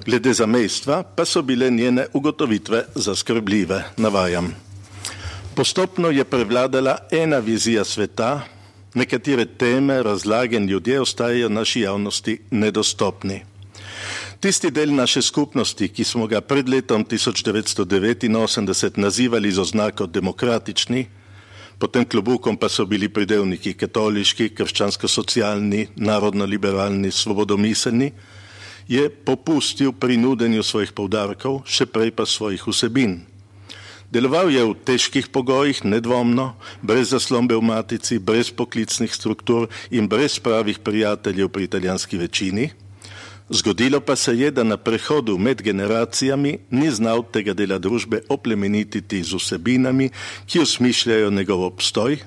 Glede 0.06 0.34
zamejstva 0.34 1.04
pa 1.16 1.26
so 1.26 1.42
bile 1.42 1.70
njene 1.72 2.06
ugotovitve 2.14 2.86
zaskrbljive, 2.96 3.84
navajam. 3.98 4.56
Postopno 5.56 6.10
je 6.10 6.24
prevladala 6.24 6.98
ena 7.12 7.40
vizija 7.40 7.84
sveta, 7.84 8.42
nekatere 8.94 9.46
teme, 9.46 10.04
razlage 10.04 10.58
in 10.58 10.68
ljudje 10.68 11.02
ostajajo 11.02 11.50
naši 11.50 11.82
javnosti 11.82 12.40
nedostopni. 12.52 13.53
Tisti 14.44 14.72
del 14.76 14.92
naše 14.92 15.22
skupnosti, 15.22 15.88
ki 15.88 16.04
smo 16.04 16.28
ga 16.28 16.42
pred 16.44 16.68
letom 16.70 17.06
1989 17.08 18.98
nazivali 19.00 19.52
z 19.52 19.60
oznako 19.60 20.04
demokratični, 20.06 21.06
potem 21.80 22.04
klobukom 22.04 22.58
pa 22.60 22.68
so 22.68 22.84
bili 22.86 23.08
pridevniki 23.08 23.72
katoliški, 23.74 24.50
krščansko-socialni, 24.52 25.88
narodno-liberalni, 25.96 27.12
svobodomiselni, 27.12 28.12
je 28.88 29.08
popustil 29.10 29.96
pri 29.96 30.20
nudenju 30.20 30.60
svojih 30.60 30.92
povdarkov, 30.92 31.64
še 31.64 31.88
prej 31.88 32.12
pa 32.12 32.28
svojih 32.28 32.68
vsebin. 32.68 33.24
Deloval 34.12 34.52
je 34.52 34.68
v 34.68 34.76
težkih 34.76 35.32
pogojih, 35.32 35.88
nedvomno, 35.88 36.60
brez 36.84 37.16
zaslombe 37.16 37.56
v 37.56 37.64
matici, 37.64 38.20
brez 38.20 38.52
poklicnih 38.52 39.16
struktur 39.16 39.72
in 39.88 40.12
brez 40.12 40.36
pravih 40.36 40.84
prijateljev 40.84 41.48
pri 41.48 41.72
italijanski 41.72 42.20
večini. 42.20 42.83
Zgodilo 43.50 44.00
pa 44.00 44.16
se 44.16 44.38
je, 44.40 44.52
da 44.52 44.64
na 44.64 44.78
prehodu 44.78 45.38
med 45.38 45.62
generacijami 45.62 46.58
ni 46.72 46.92
znal 46.92 47.24
tega 47.32 47.54
dela 47.54 47.78
družbe 47.78 48.22
oplemenititi 48.30 49.24
z 49.24 49.36
vsebinami, 49.36 50.10
ki 50.46 50.60
osmišljajo 50.64 51.32
njegov 51.32 51.64
obstoj, 51.64 52.18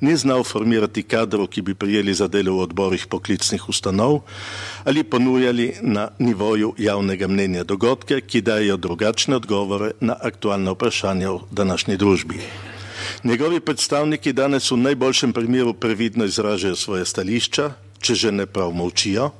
ni 0.00 0.16
znal 0.16 0.44
formirati 0.44 1.02
kadrov, 1.02 1.46
ki 1.46 1.62
bi 1.62 1.74
prijeli 1.74 2.14
za 2.14 2.28
delo 2.28 2.56
v 2.56 2.66
odborih 2.68 3.06
poklicnih 3.06 3.68
ustanov 3.68 4.20
ali 4.84 5.04
ponujali 5.04 5.72
na 5.82 6.08
nivoju 6.18 6.74
javnega 6.78 7.28
mnenja 7.28 7.64
dogodke, 7.64 8.20
ki 8.20 8.40
dajo 8.40 8.76
drugačne 8.76 9.36
odgovore 9.36 9.90
na 10.00 10.16
aktualne 10.20 10.70
vprašanja 10.70 11.30
v 11.30 11.40
današnji 11.50 11.96
družbi. 11.96 12.40
Njegovi 13.24 13.60
predstavniki 13.60 14.32
danes 14.32 14.70
v 14.70 14.76
najboljšem 14.76 15.32
primeru 15.32 15.74
previdno 15.74 16.24
izražajo 16.24 16.76
svoje 16.76 17.04
stališča, 17.04 17.72
če 18.00 18.14
že 18.14 18.32
ne 18.32 18.46
prav 18.46 18.72
molčijo, 18.72 19.30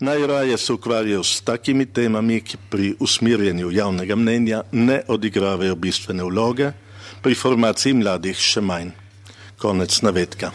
Najraje 0.00 0.58
se 0.58 0.72
ukvarjajo 0.72 1.22
s 1.24 1.40
takimi 1.40 1.86
temami, 1.86 2.40
ki 2.40 2.56
pri 2.70 2.94
usmirjanju 3.00 3.70
javnega 3.70 4.16
mnenja 4.16 4.62
ne 4.72 5.02
odigravajo 5.08 5.74
bistvene 5.74 6.24
vloge, 6.24 6.72
pri 7.22 7.34
formaciji 7.34 7.94
mladih 7.94 8.38
še 8.38 8.60
manj. 8.60 8.90
Konec 9.58 10.02
navedka. 10.02 10.50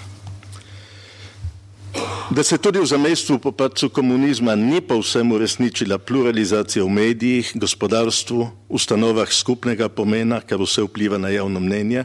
Da 2.30 2.44
se 2.44 2.58
tudi 2.58 2.80
v 2.80 2.86
zamestvu 2.86 3.40
po 3.40 3.52
padcu 3.52 3.90
komunizma 3.90 4.56
ni 4.56 4.82
povsem 4.82 5.32
uresničila 5.32 5.98
pluralizacija 5.98 6.84
v 6.84 6.90
medijih, 6.90 7.52
gospodarstvu, 7.56 8.50
ustanovah 8.70 9.32
skupnega 9.32 9.88
pomena, 9.90 10.42
kar 10.44 10.60
vse 10.60 10.84
vpliva 10.84 11.18
na 11.18 11.30
javno 11.32 11.60
mnenje, 11.60 12.04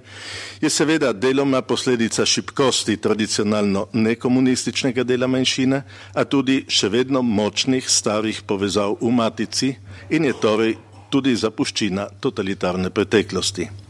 je 0.61 0.71
seveda 0.71 1.13
deloma 1.13 1.63
posledica 1.63 2.27
šibkosti 2.27 2.97
tradicionalno 2.97 3.89
nekomunističnega 3.93 5.03
dela 5.03 5.27
manjšine, 5.27 5.83
a 6.15 6.25
tudi 6.25 6.63
še 6.69 6.89
vedno 6.89 7.23
močnih 7.23 7.91
starih 7.91 8.45
povezav 8.47 9.01
v 9.03 9.11
matici 9.11 9.75
in 10.11 10.31
je 10.31 10.39
torej 10.39 10.77
tudi 11.11 11.35
zapuščina 11.35 12.07
totalitarne 12.21 12.95
preteklosti. 12.95 13.82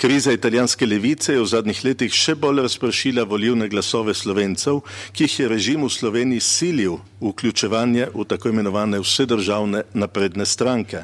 Kriza 0.00 0.32
italijanske 0.32 0.86
levice 0.86 1.32
je 1.32 1.40
v 1.42 1.46
zadnjih 1.46 1.80
letih 1.84 2.14
še 2.16 2.32
bolj 2.40 2.62
razpršila 2.64 3.26
volivne 3.28 3.66
glasove 3.68 4.14
slovencev, 4.16 4.78
ki 5.12 5.26
jih 5.26 5.34
je 5.40 5.48
režim 5.48 5.82
v 5.84 5.90
Sloveniji 5.92 6.40
silil 6.40 6.94
v 7.20 7.28
vključevanje 7.34 8.06
v 8.14 8.24
tako 8.24 8.48
imenovane 8.48 8.96
vsedržavne 9.02 9.82
napredne 9.92 10.46
stranke. 10.48 11.02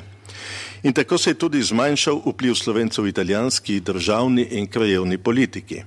In 0.81 0.97
tako 0.97 1.19
se 1.21 1.35
je 1.35 1.39
tudi 1.43 1.61
zmanjšal 1.61 2.23
vpliv 2.25 2.57
slovencev 2.57 3.05
v 3.05 3.13
italijanski, 3.13 3.83
državni 3.85 4.47
in 4.57 4.65
krajevni 4.65 5.19
politiki. 5.19 5.83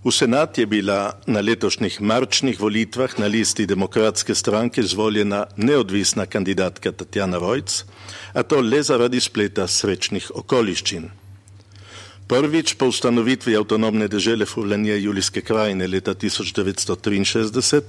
V 0.00 0.12
senat 0.12 0.58
je 0.58 0.64
bila 0.66 1.18
na 1.26 1.42
letošnjih 1.44 2.00
marčnih 2.00 2.56
volitvah 2.60 3.18
na 3.20 3.28
listi 3.28 3.66
demokratske 3.66 4.34
stranke 4.34 4.82
zvoljena 4.82 5.44
neodvisna 5.56 6.24
kandidatka 6.24 6.92
Tatjana 6.92 7.36
Vojc, 7.36 7.84
a 8.32 8.42
to 8.42 8.62
le 8.64 8.80
zaradi 8.82 9.20
spleta 9.20 9.68
srečnih 9.68 10.30
okoliščin. 10.34 11.23
Prvič 12.26 12.74
po 12.80 12.88
ustanovitvi 12.88 13.52
avtonomne 13.56 14.08
dežele 14.08 14.46
Furlanije 14.48 15.02
Julijske 15.02 15.42
krajine 15.44 15.86
leta 15.86 16.14
1963 16.14 17.82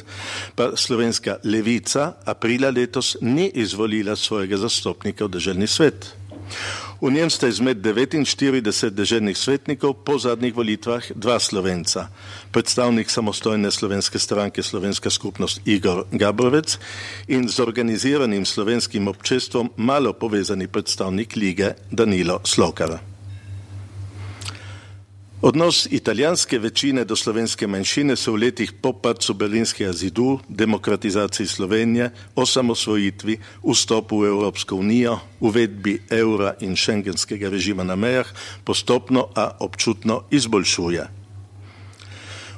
pa 0.55 0.75
slovenska 0.75 1.37
levica 1.43 2.13
aprila 2.25 2.69
letos 2.69 3.15
ni 3.21 3.47
izvolila 3.53 4.15
svojega 4.15 4.57
zastopnika 4.57 5.25
v 5.25 5.29
deželni 5.39 5.67
svet. 5.67 6.11
V 7.01 7.11
njem 7.11 7.29
sta 7.29 7.47
izmed 7.47 7.79
49 7.79 8.89
deželnih 8.89 9.37
svetnikov 9.37 9.93
po 10.03 10.19
zadnjih 10.19 10.55
volitvah 10.55 11.03
dva 11.15 11.39
slovenca, 11.39 12.07
predstavnik 12.51 13.09
samostojne 13.09 13.71
slovenske 13.71 14.19
stranke 14.19 14.63
Slovenska 14.63 15.09
skupnost 15.09 15.61
Igor 15.65 16.05
Gabrovec 16.11 16.77
in 17.27 17.47
z 17.47 17.59
organiziranim 17.59 18.45
slovenskim 18.45 19.07
občestvom 19.07 19.71
malo 19.77 20.13
povezani 20.13 20.67
predstavnik 20.67 21.35
lige 21.35 21.73
Danilo 21.91 22.39
Slokara. 22.43 23.14
Odnos 25.41 25.87
italijanske 25.91 26.59
večine 26.59 27.03
do 27.05 27.15
slovenske 27.15 27.67
manjšine 27.67 28.15
se 28.15 28.31
v 28.31 28.35
letih 28.35 28.71
po 28.81 28.93
padcu 28.93 29.33
Berlinskega 29.33 29.93
zidu, 29.93 30.39
demokratizaciji 30.47 31.47
Slovenije, 31.47 32.09
osamosvojitvi, 32.35 33.37
vstopu 33.71 34.19
v 34.19 34.27
Evropsko 34.27 34.75
unijo, 34.75 35.19
uvedbi 35.39 35.99
evra 36.09 36.53
in 36.59 36.75
šengenskega 36.75 37.49
režima 37.49 37.83
na 37.83 37.95
mejah 37.95 38.31
postopno, 38.63 39.27
a 39.35 39.51
občutno 39.59 40.23
izboljšuje. 40.31 41.07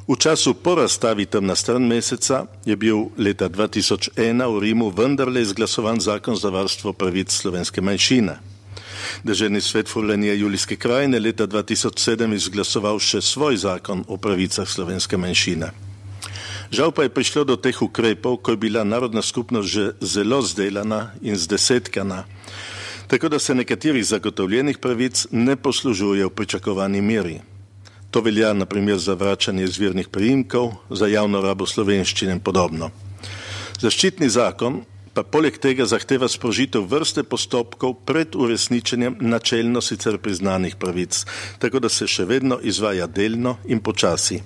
V 0.08 0.16
času 0.16 0.54
po 0.54 0.76
razstavi 0.76 1.26
temna 1.26 1.56
stran 1.56 1.84
meseca 1.84 2.46
je 2.66 2.76
bil 2.76 3.10
leta 3.18 3.50
2001 3.50 4.54
v 4.56 4.60
Rimu 4.60 4.90
vendarle 4.90 5.42
izglasovan 5.42 6.00
zakon 6.00 6.36
za 6.36 6.50
varstvo 6.50 6.94
pravic 6.94 7.32
slovenske 7.32 7.82
manjšine. 7.82 8.57
Državni 9.24 9.62
svet 9.62 9.90
Furlanije 9.90 10.40
Julijske 10.40 10.76
krajine 10.76 11.20
leta 11.20 11.48
2007 11.48 12.36
izglasoval 12.36 13.00
še 13.00 13.22
svoj 13.22 13.58
zakon 13.58 14.04
o 14.08 14.18
pravicah 14.18 14.68
slovenske 14.68 15.18
manjšine. 15.18 15.72
Žal 16.72 16.92
pa 16.92 17.04
je 17.04 17.14
prišlo 17.14 17.44
do 17.48 17.56
teh 17.56 17.76
ukrepov, 17.82 18.42
ko 18.44 18.52
je 18.52 18.60
bila 18.60 18.84
narodna 18.84 19.22
skupnost 19.22 19.70
že 19.70 19.92
zelo 20.02 20.42
zdelana 20.42 21.16
in 21.22 21.38
zdesetkana, 21.40 22.26
tako 23.08 23.30
da 23.30 23.40
se 23.40 23.56
nekaterih 23.56 24.06
zagotovljenih 24.06 24.78
pravic 24.78 25.28
ne 25.32 25.56
poslužuje 25.56 26.26
v 26.26 26.36
pričakovani 26.36 27.02
meri. 27.02 27.40
To 28.12 28.22
velja 28.22 28.54
naprimer 28.54 28.98
za 28.98 29.14
vračanje 29.14 29.64
izvirnih 29.64 30.08
prijimkov, 30.08 30.74
za 30.90 31.08
javno 31.08 31.42
rabo 31.42 31.66
slovenščine 31.66 32.32
in 32.32 32.40
podobno. 32.40 32.92
Zaščitni 33.80 34.30
zakon 34.30 34.84
pa 35.18 35.24
poleg 35.26 35.56
tega 35.58 35.86
zahteva 35.90 36.28
sprožitev 36.30 36.84
vrste 36.86 37.24
postopkov 37.26 37.96
pred 38.06 38.36
uresničenjem 38.38 39.16
načelno 39.26 39.82
sicer 39.82 40.20
priznanih 40.22 40.76
pravic, 40.78 41.24
tako 41.58 41.82
da 41.82 41.90
se 41.90 42.06
še 42.06 42.28
vedno 42.30 42.60
izvaja 42.62 43.08
delno 43.10 43.56
in 43.66 43.82
počasi. 43.82 44.38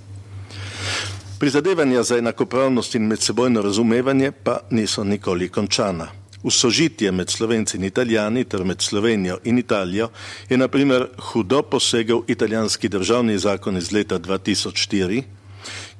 Prizadevanja 1.41 2.03
za 2.07 2.21
enakopravnost 2.21 2.95
in 2.95 3.09
medsebojno 3.09 3.61
razumevanje 3.61 4.31
pa 4.31 4.61
niso 4.71 5.03
nikoli 5.03 5.49
končana. 5.49 6.07
V 6.43 6.53
sožitje 6.55 7.11
med 7.11 7.29
Slovenci 7.29 7.77
in 7.77 7.83
Italijani 7.89 8.45
ter 8.47 8.63
med 8.63 8.81
Slovenijo 8.81 9.41
in 9.43 9.59
Italijo 9.59 10.07
je 10.49 10.57
na 10.57 10.67
primer 10.71 11.09
hudo 11.17 11.61
posegel 11.61 12.23
italijanski 12.27 12.89
državni 12.89 13.37
zakon 13.37 13.77
iz 13.77 13.91
leta 13.91 14.19
2004, 14.19 15.23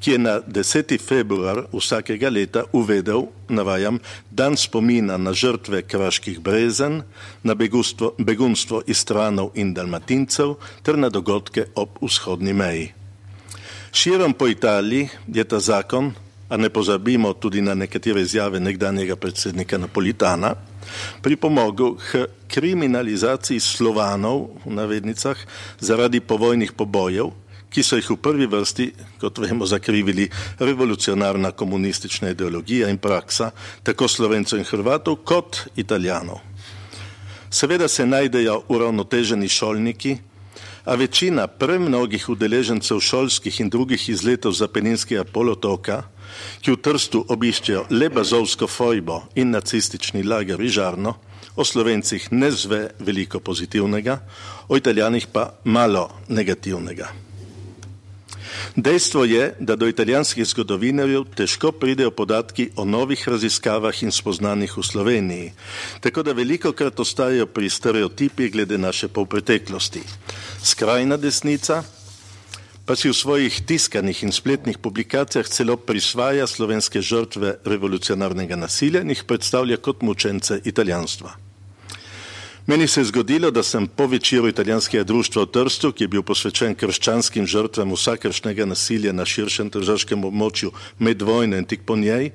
ki 0.02 0.12
je 0.12 0.18
na 0.18 0.40
10. 0.42 0.98
februar 0.98 1.66
vsakega 1.74 2.30
leta 2.30 2.64
uvedel, 2.74 3.28
navajam, 3.50 4.00
dan 4.32 4.58
spomina 4.58 5.18
na 5.18 5.34
žrtve 5.34 5.84
kraških 5.86 6.40
brezen, 6.42 7.04
na 7.44 7.54
begunstvo, 7.54 8.16
begunstvo 8.18 8.82
iz 8.88 8.98
stranov 8.98 9.52
in 9.56 9.74
dalmatincev 9.74 10.58
ter 10.82 10.98
na 10.98 11.10
dogodke 11.10 11.70
ob 11.76 12.02
vzhodni 12.02 12.54
meji. 12.54 12.90
Širom 13.94 14.34
po 14.34 14.48
Italiji 14.48 15.10
je 15.28 15.44
ta 15.44 15.60
zakon, 15.60 16.14
a 16.50 16.58
ne 16.58 16.70
pozabimo 16.70 17.34
tudi 17.34 17.62
na 17.62 17.74
nekatere 17.74 18.22
izjave 18.22 18.60
nekdanjega 18.60 19.16
predsednika 19.16 19.78
Napolitana, 19.78 20.56
pripomogel 21.22 21.96
k 21.96 22.26
kriminalizaciji 22.48 23.60
slovanov 23.60 24.50
v 24.66 24.74
navednicah 24.76 25.38
zaradi 25.80 26.20
povojnih 26.20 26.74
pobojev, 26.74 27.32
ki 27.72 27.84
so 27.84 27.96
jih 27.96 28.10
v 28.12 28.18
prvi 28.20 28.48
vrsti, 28.52 28.88
kot 29.22 29.40
vemo, 29.40 29.66
zakrivili 29.66 30.28
revolucionarna 30.60 31.52
komunistična 31.52 32.30
ideologija 32.30 32.90
in 32.90 32.98
praksa 32.98 33.52
tako 33.84 34.08
slovencev 34.08 34.60
in 34.60 34.68
hrvatov 34.68 35.22
kot 35.24 35.64
italijanov. 35.76 36.40
Seveda 37.52 37.88
se 37.88 38.06
najdejo 38.06 38.62
uravnoteženi 38.68 39.48
šolniki, 39.50 40.18
a 40.86 40.96
večina 40.96 41.48
premnogih 41.48 42.30
udeležencev 42.30 43.00
šolskih 43.00 43.60
in 43.60 43.70
drugih 43.70 44.10
izletov 44.10 44.56
Zapeninskega 44.58 45.24
polotoka, 45.24 46.04
ki 46.62 46.72
v 46.72 46.82
Trstu 46.82 47.26
obiščejo 47.30 47.86
le 47.92 48.10
bazovsko 48.10 48.68
fojbo 48.68 49.22
in 49.36 49.52
nacistični 49.52 50.24
lager 50.24 50.62
Ižarno, 50.62 51.14
o 51.56 51.66
Slovencih 51.66 52.32
ne 52.32 52.52
zve 52.52 52.88
veliko 53.00 53.40
pozitivnega, 53.40 54.20
o 54.70 54.78
Italijanih 54.78 55.28
pa 55.28 55.52
malo 55.64 56.10
negativnega. 56.30 57.31
Dejstvo 58.76 59.24
je, 59.26 59.54
da 59.60 59.76
do 59.76 59.88
italijanskih 59.88 60.46
zgodovinarjev 60.46 61.24
težko 61.36 61.72
pridejo 61.72 62.12
podatki 62.12 62.70
o 62.76 62.86
novih 62.86 63.28
raziskavah 63.28 64.04
in 64.04 64.12
spoznanjih 64.12 64.78
v 64.78 64.84
Sloveniji, 64.84 65.52
tako 66.00 66.24
da 66.24 66.34
veliko 66.34 66.72
krat 66.72 67.00
ostajajo 67.00 67.46
pri 67.46 67.70
stereotipih 67.70 68.52
glede 68.52 68.78
naše 68.78 69.08
polpreteklosti. 69.08 70.02
Skrajna 70.64 71.18
desnica 71.18 71.84
pa 72.86 72.96
si 72.96 73.10
v 73.10 73.14
svojih 73.14 73.62
tiskanih 73.64 74.24
in 74.24 74.32
spletnih 74.32 74.78
publikacijah 74.78 75.48
celo 75.48 75.78
prisvaja 75.78 76.48
slovenske 76.48 77.02
žrtve 77.02 77.62
revolucionarnega 77.66 78.56
nasilja 78.56 79.02
in 79.02 79.14
jih 79.14 79.24
predstavlja 79.24 79.78
kot 79.78 80.02
mučence 80.02 80.60
italijanstva. 80.66 81.51
Meni 82.68 82.88
se 82.88 83.02
je 83.02 83.06
zgodilo, 83.06 83.52
da 83.52 83.64
sem 83.64 83.88
po 83.88 84.06
večeru 84.06 84.48
italijanskega 84.48 85.04
društva 85.04 85.44
v 85.44 85.48
Trstu, 85.52 85.92
ki 85.92 86.04
je 86.04 86.08
bil 86.08 86.22
posvečen 86.22 86.76
krščanskim 86.78 87.48
žrtvam 87.50 87.90
vsakršnega 87.96 88.68
nasilja 88.70 89.14
na 89.14 89.26
širšem 89.26 89.72
državskem 89.74 90.26
območju 90.30 90.70
med 91.00 91.22
vojno 91.22 91.58
in 91.58 91.66
tik 91.66 91.82
po 91.86 91.98
njej, 91.98 92.30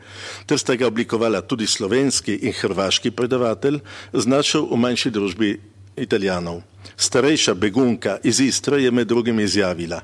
ter 0.46 0.58
sta 0.58 0.74
ga 0.74 0.90
oblikovala 0.90 1.44
tudi 1.46 1.66
slovenski 1.66 2.40
in 2.42 2.52
hrvaški 2.58 3.14
predavatelj, 3.14 3.78
znašel 4.12 4.66
v 4.66 4.82
manjši 4.82 5.14
družbi 5.14 5.54
italijanov. 5.96 6.62
Starejša 6.96 7.54
begunka 7.54 8.18
iz 8.24 8.40
Istre 8.40 8.82
je 8.82 8.90
med 8.90 9.06
drugim 9.06 9.40
izjavila. 9.40 10.02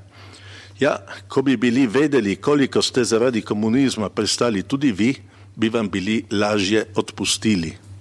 Ja, 0.80 0.96
ko 1.28 1.42
bi 1.42 1.56
bili 1.56 1.86
vedeli, 1.86 2.36
koliko 2.36 2.82
ste 2.82 3.04
zaradi 3.04 3.42
komunizma 3.42 4.08
prestali 4.08 4.62
tudi 4.62 4.92
vi, 4.92 5.14
bi 5.56 5.68
vam 5.68 5.90
bili 5.90 6.24
lažje 6.30 6.86
odpustili. 6.94 7.91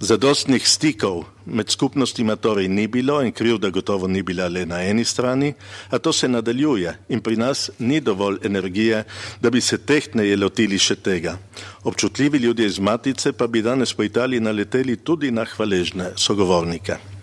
Zadostnih 0.00 0.68
stikov 0.68 1.24
med 1.46 1.70
skupnostima 1.70 2.36
torej 2.36 2.68
ni 2.68 2.86
bilo 2.86 3.20
in 3.22 3.32
krivda 3.32 3.70
gotovo 3.70 4.08
ni 4.08 4.22
bila 4.22 4.48
le 4.48 4.66
na 4.66 4.82
eni 4.82 5.04
strani, 5.04 5.54
a 5.90 5.98
to 5.98 6.12
se 6.12 6.28
nadaljuje 6.28 6.96
in 7.08 7.20
pri 7.20 7.36
nas 7.36 7.70
ni 7.78 8.00
dovolj 8.00 8.38
energije, 8.44 9.04
da 9.40 9.50
bi 9.50 9.60
se 9.60 9.78
tehtneje 9.78 10.36
lotili 10.36 10.78
še 10.78 10.96
tega. 10.96 11.38
Občutljivi 11.84 12.38
ljudje 12.38 12.66
iz 12.66 12.78
Matice 12.78 13.32
pa 13.32 13.46
bi 13.46 13.62
danes 13.62 13.94
po 13.94 14.02
Italiji 14.02 14.40
naleteli 14.40 14.96
tudi 14.96 15.30
na 15.30 15.44
hvaležne 15.44 16.12
sogovornike. 16.16 17.13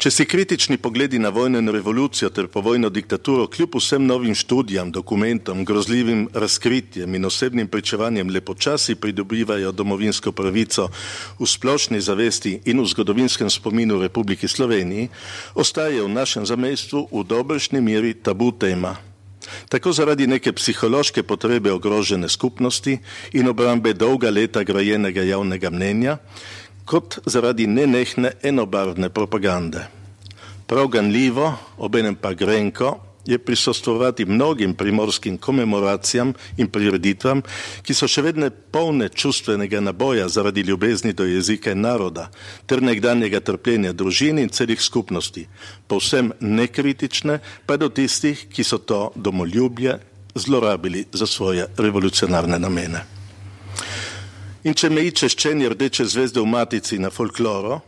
Če 0.00 0.08
si 0.08 0.24
kritični 0.24 0.78
pogledi 0.80 1.18
na 1.20 1.28
vojno 1.28 1.58
in 1.60 1.68
revolucijo 1.68 2.30
ter 2.32 2.46
povojno 2.48 2.88
diktaturo 2.88 3.44
kljub 3.52 3.74
vsem 3.76 4.06
novim 4.08 4.32
študijam, 4.34 4.88
dokumentom, 4.90 5.60
grozljivim 5.68 6.22
razkritjem 6.32 7.14
in 7.18 7.28
osebnim 7.28 7.68
pričevanjem 7.68 8.30
le 8.32 8.40
počasi 8.40 8.94
pridobivajo 8.96 9.72
domovinsko 9.76 10.32
pravico 10.32 10.88
v 11.38 11.46
splošni 11.46 12.00
zavesti 12.00 12.54
in 12.72 12.80
v 12.80 12.86
zgodovinskem 12.94 13.50
spominu 13.52 14.00
Republiki 14.00 14.48
Sloveniji, 14.48 15.10
ostaje 15.54 16.00
v 16.00 16.08
našem 16.08 16.48
zamestvu 16.48 17.04
v 17.12 17.24
dobršni 17.28 17.84
meri 17.84 18.14
tabu 18.14 18.52
tema. 18.56 18.96
Tako 19.68 19.92
zaradi 19.92 20.26
neke 20.26 20.52
psihološke 20.52 21.22
potrebe 21.22 21.72
ogrožene 21.72 22.28
skupnosti 22.28 22.98
in 23.32 23.48
obrambe 23.48 23.92
dolga 23.92 24.30
leta 24.30 24.62
grajenega 24.64 25.22
javnega 25.22 25.70
mnenja, 25.70 26.18
kot 26.90 27.20
zaradi 27.26 27.68
nenehne 27.70 28.32
enobarvne 28.42 29.12
propagande. 29.14 29.84
Prav 30.66 30.88
ganljivo, 30.88 31.52
obenem 31.78 32.16
pa 32.18 32.32
grenko, 32.34 32.96
je 33.26 33.38
prisostovati 33.38 34.24
mnogim 34.24 34.74
primorskim 34.74 35.36
komemoracijam 35.38 36.32
in 36.56 36.66
prireditvam, 36.68 37.42
ki 37.82 37.94
so 37.94 38.08
še 38.10 38.24
vedno 38.26 38.48
polne 38.72 39.06
čustvenega 39.08 39.80
naboja 39.80 40.26
zaradi 40.28 40.64
ljubezni 40.66 41.12
do 41.12 41.28
jezika 41.28 41.70
in 41.70 41.84
naroda, 41.84 42.26
ter 42.66 42.82
nekdanjega 42.82 43.40
trpljenja 43.40 43.92
družin 43.92 44.42
in 44.42 44.50
celih 44.50 44.82
skupnosti, 44.82 45.46
povsem 45.86 46.32
nekritične 46.40 47.38
pa 47.66 47.76
do 47.76 47.88
tistih, 47.88 48.48
ki 48.50 48.66
so 48.66 48.78
to 48.78 49.12
domoljubje 49.14 49.98
zlorabili 50.34 51.06
za 51.12 51.26
svoje 51.26 51.68
revolucionarne 51.78 52.58
namene. 52.58 53.19
In 54.60 54.76
če 54.76 54.90
meji 54.92 55.14
češčenje 55.16 55.70
rdeče 55.72 56.04
zvezde 56.04 56.42
v 56.42 56.50
matici 56.52 56.98
na 57.00 57.08
folkloro, 57.08 57.80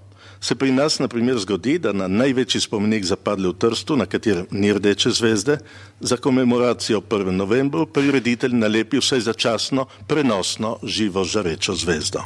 se 0.43 0.57
pri 0.59 0.73
nas 0.73 0.99
na 0.99 1.07
primer 1.09 1.37
zgodi, 1.39 1.77
da 1.79 1.93
na 1.93 2.09
največji 2.09 2.65
spomenik 2.65 3.05
zapadli 3.05 3.51
v 3.53 3.59
Trstu, 3.61 3.97
na 3.97 4.09
katerem 4.11 4.49
ni 4.51 4.73
rdeče 4.73 5.13
zvezde, 5.15 5.59
za 6.01 6.17
komemoracijo 6.17 7.01
1. 7.01 7.31
novembru 7.31 7.87
prireditelj 7.87 8.57
nalepi 8.57 8.99
vsaj 8.99 9.21
začasno 9.29 9.87
prenosno 10.09 10.79
živo 10.83 11.25
žarečo 11.25 11.77
zvezdo. 11.77 12.25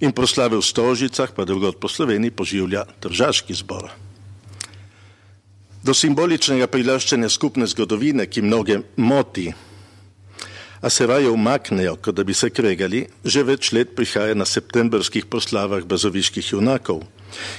In 0.00 0.12
proslave 0.12 0.60
v 0.60 0.62
Stožicah, 0.62 1.32
pa 1.32 1.48
drugod 1.48 1.80
po 1.80 1.88
Sloveniji, 1.88 2.30
poživlja 2.30 2.84
Tržaški 3.00 3.54
zbor. 3.56 3.88
Do 5.82 5.94
simboličnega 5.96 6.68
prilaščanja 6.68 7.28
skupne 7.28 7.66
zgodovine, 7.66 8.28
ki 8.28 8.44
mnoge 8.44 8.78
moti, 8.96 9.48
a 10.84 10.90
se 10.90 11.06
raje 11.06 11.30
umaknejo, 11.30 11.96
kot 11.96 12.14
da 12.14 12.24
bi 12.24 12.34
se 12.36 12.50
kregali, 12.52 13.06
že 13.24 13.42
več 13.42 13.70
let 13.72 13.94
prihaja 13.96 14.34
na 14.36 14.44
septembrskih 14.44 15.24
proslavah 15.32 15.86
bazoviških 15.88 16.50
junakov, 16.52 17.00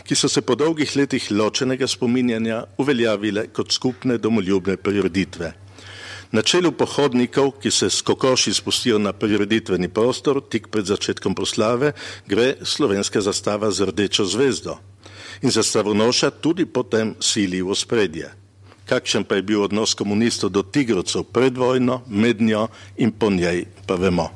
ki 0.05 0.13
so 0.13 0.29
se 0.29 0.43
po 0.45 0.53
dolgih 0.53 0.93
letih 0.93 1.31
ločenega 1.33 1.89
spominjanja 1.89 2.59
uveljavile 2.77 3.47
kot 3.49 3.73
skupne 3.73 4.19
domoljubne 4.21 4.77
prireditve. 4.77 5.51
Na 6.37 6.45
čelu 6.45 6.69
pohodnikov, 6.77 7.55
ki 7.65 7.73
se 7.73 7.89
s 7.89 8.05
kokoši 8.05 8.53
spustijo 8.53 9.01
na 9.01 9.13
prireditveni 9.13 9.89
prostor, 9.89 10.43
tik 10.45 10.69
pred 10.69 10.85
začetkom 10.85 11.33
proslave, 11.33 11.95
gre 12.29 12.53
slovenska 12.61 13.25
zastava 13.25 13.73
z 13.73 13.89
rdečo 13.89 14.29
zvezdo 14.29 14.77
in 15.41 15.49
zastavonoša 15.49 16.29
tudi 16.45 16.69
potem 16.69 17.17
sili 17.19 17.65
v 17.65 17.73
ospredje 17.73 18.44
kakšen 18.85 19.23
pa 19.23 19.35
je 19.35 19.41
bil 19.41 19.63
odnos 19.63 19.93
komunistov 19.93 20.49
do 20.49 20.63
tigrovcev 20.63 21.23
pred 21.23 21.57
vojno, 21.57 22.01
med 22.07 22.41
njo 22.41 22.67
in 22.97 23.11
po 23.11 23.29
njej, 23.29 23.65
pa 23.87 23.95
vemo. 23.95 24.29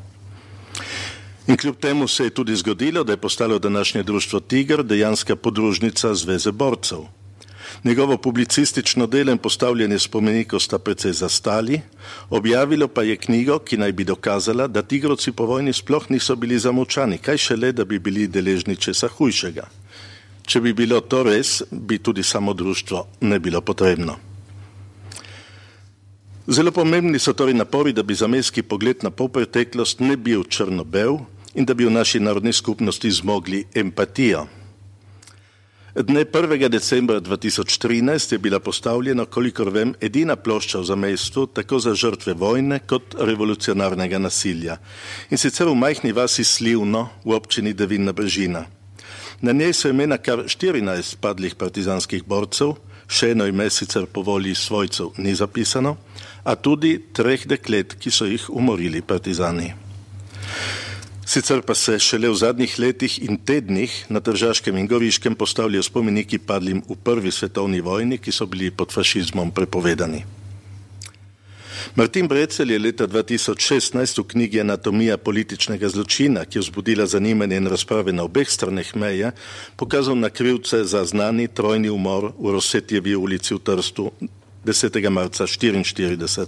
In 1.48 1.58
kljub 1.58 1.76
temu 1.82 2.08
se 2.08 2.24
je 2.24 2.30
tudi 2.30 2.56
zgodilo, 2.56 3.04
da 3.04 3.14
je 3.14 3.18
postalo 3.18 3.60
današnje 3.60 4.04
društvo 4.04 4.40
Tiger 4.40 4.84
dejanska 4.84 5.36
podružnica 5.36 6.14
Zveze 6.16 6.52
borcev. 6.52 7.00
Njegovo 7.84 8.18
publicistično 8.18 9.08
delo 9.08 9.32
in 9.32 9.38
postavljanje 9.38 10.00
spomenikov 10.00 10.60
sta 10.60 10.80
precej 10.80 11.14
zastali, 11.14 11.82
objavilo 12.30 12.88
pa 12.88 13.04
je 13.04 13.18
knjigo, 13.18 13.60
ki 13.60 13.78
naj 13.78 13.92
bi 13.92 14.04
dokazala, 14.04 14.68
da 14.68 14.82
tigrovci 14.82 15.32
po 15.32 15.46
vojni 15.46 15.74
sploh 15.74 16.10
niso 16.10 16.36
bili 16.36 16.60
zamočani, 16.60 17.18
kaj 17.18 17.38
šele, 17.38 17.72
da 17.72 17.86
bi 17.86 18.00
bili 18.00 18.28
deležni 18.28 18.76
česa 18.76 19.08
hujšega. 19.08 19.68
Če 20.46 20.62
bi 20.62 20.74
bilo 20.74 21.02
to 21.02 21.24
res, 21.24 21.62
bi 21.72 21.98
tudi 21.98 22.24
samo 22.24 22.54
društvo 22.54 23.08
ne 23.22 23.40
bilo 23.40 23.62
potrebno. 23.62 24.29
Zelo 26.50 26.72
pomembni 26.72 27.20
so 27.20 27.34
torej 27.38 27.54
napori, 27.54 27.92
da 27.94 28.02
bi 28.04 28.16
zamestki 28.18 28.64
pogled 28.66 29.04
na 29.06 29.12
polpreteklost 29.14 30.00
ne 30.02 30.16
bil 30.18 30.42
črno-bel 30.50 31.20
in 31.54 31.66
da 31.66 31.76
bi 31.78 31.86
v 31.86 31.92
naši 31.94 32.20
narodni 32.20 32.54
skupnosti 32.54 33.12
zmogli 33.12 33.68
empatijo. 33.76 34.48
Dne 35.94 36.26
1. 36.26 36.70
decembra 36.70 37.22
2013 37.22 38.34
je 38.34 38.38
bila 38.38 38.60
postavljena, 38.60 39.26
kolikor 39.26 39.70
vem, 39.70 39.94
edina 40.02 40.36
plošča 40.36 40.80
v 40.80 40.90
zamestvu 40.90 41.46
tako 41.54 41.80
za 41.80 41.94
žrtve 41.94 42.34
vojne 42.34 42.80
kot 42.80 43.14
revolucionarnega 43.20 44.18
nasilja 44.18 44.80
in 45.30 45.38
sicer 45.38 45.70
v 45.70 45.78
majhni 45.78 46.18
vasi 46.18 46.44
Slivno 46.44 47.10
v 47.26 47.38
občini 47.38 47.74
Devinna 47.74 48.12
Brežina. 48.12 48.66
Na 49.42 49.52
njej 49.52 49.74
so 49.74 49.90
imena 49.90 50.18
kar 50.18 50.48
14 50.50 51.16
padlih 51.22 51.56
partizanskih 51.56 52.26
borcev, 52.26 52.74
še 53.08 53.36
eno 53.38 53.46
ime 53.46 53.70
sicer 53.70 54.06
po 54.06 54.22
volji 54.22 54.56
svojcev 54.56 55.14
ni 55.18 55.36
zapisano, 55.36 55.98
a 56.44 56.56
tudi 56.56 56.98
treh 57.14 57.46
deklet, 57.48 57.96
ki 58.00 58.12
so 58.12 58.26
jih 58.26 58.50
umorili 58.50 59.02
partizani. 59.02 59.74
Sicer 61.30 61.62
pa 61.62 61.76
se 61.78 62.00
šele 62.02 62.30
v 62.30 62.36
zadnjih 62.36 62.80
letih 62.80 63.20
in 63.22 63.38
tednih 63.38 63.94
na 64.10 64.18
Tržaškem 64.20 64.78
in 64.78 64.88
Goriškem 64.90 65.36
postavljajo 65.36 65.84
spomeniki 65.84 66.40
padlim 66.40 66.82
v 66.90 66.98
prvi 67.04 67.32
svetovni 67.32 67.82
vojni, 67.86 68.18
ki 68.18 68.32
so 68.34 68.48
bili 68.50 68.72
pod 68.72 68.90
fašizmom 68.90 69.52
prepovedani. 69.52 70.24
Martin 71.96 72.28
Brecel 72.28 72.72
je 72.72 72.80
leta 72.80 73.08
2016 73.08 74.20
v 74.20 74.26
knjigi 74.28 74.62
Anatomija 74.62 75.18
političnega 75.18 75.90
zločina, 75.90 76.46
ki 76.46 76.58
je 76.58 76.66
vzbudila 76.66 77.06
zanimanje 77.06 77.58
in 77.58 77.68
razprave 77.68 78.14
na 78.14 78.26
obeh 78.26 78.50
straneh 78.50 78.96
meje, 78.96 79.32
pokazal 79.76 80.18
na 80.18 80.30
krivce 80.30 80.84
za 80.84 81.06
znani 81.06 81.48
trojni 81.48 81.90
umor 81.90 82.32
v 82.40 82.58
Rosetjevi 82.58 83.16
ulici 83.16 83.54
v 83.54 83.60
Trstu 83.60 84.12
10. 84.66 85.10
marca 85.10 85.48
1944. 85.48 86.48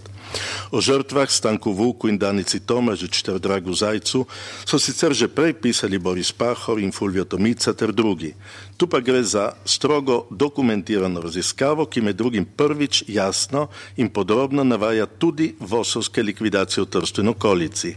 O 0.72 0.82
žrtvah 0.82 1.32
Stanku 1.32 1.72
Vuku 1.72 2.08
in 2.08 2.18
Danici 2.18 2.60
Tomažič 2.60 3.24
ter 3.24 3.40
Dragu 3.40 3.74
Zajcu 3.74 4.28
so 4.66 4.78
sicer 4.80 5.16
že 5.16 5.28
prej 5.28 5.54
pisali 5.54 6.00
Boris 6.00 6.32
Pahor 6.32 6.80
in 6.80 6.92
Fulvio 6.92 7.24
Tomica 7.26 7.74
ter 7.74 7.92
drugi. 7.96 8.36
Tu 8.78 8.88
pa 8.88 9.00
gre 9.00 9.24
za 9.24 9.54
strogo 9.66 10.26
dokumentirano 10.32 11.22
raziskavo, 11.22 11.86
ki 11.86 12.02
med 12.02 12.16
drugim 12.18 12.46
prvič 12.46 13.04
jasno 13.08 13.68
in 13.98 14.10
podrobno 14.10 14.64
navaja 14.64 15.06
tudi 15.06 15.54
vosovske 15.60 16.24
likvidacije 16.24 16.84
v 16.84 16.90
Trstu 16.90 17.22
in 17.22 17.30
okolici. 17.30 17.94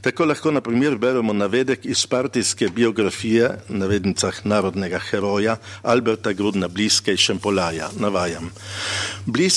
Tako 0.00 0.24
lahko 0.24 0.50
na 0.50 0.60
primer 0.60 0.94
beremo 0.96 1.32
navedek 1.32 1.84
iz 1.84 2.06
partijske 2.06 2.68
biografije, 2.68 3.50
navednicah 3.68 4.46
narodnega 4.46 4.98
heroja 4.98 5.56
Alberta 5.82 6.32
Grudna 6.32 6.68
Bliske 6.68 7.12
iz 7.12 7.18
Šempolaja. 7.18 7.90
Navajam. 7.98 8.52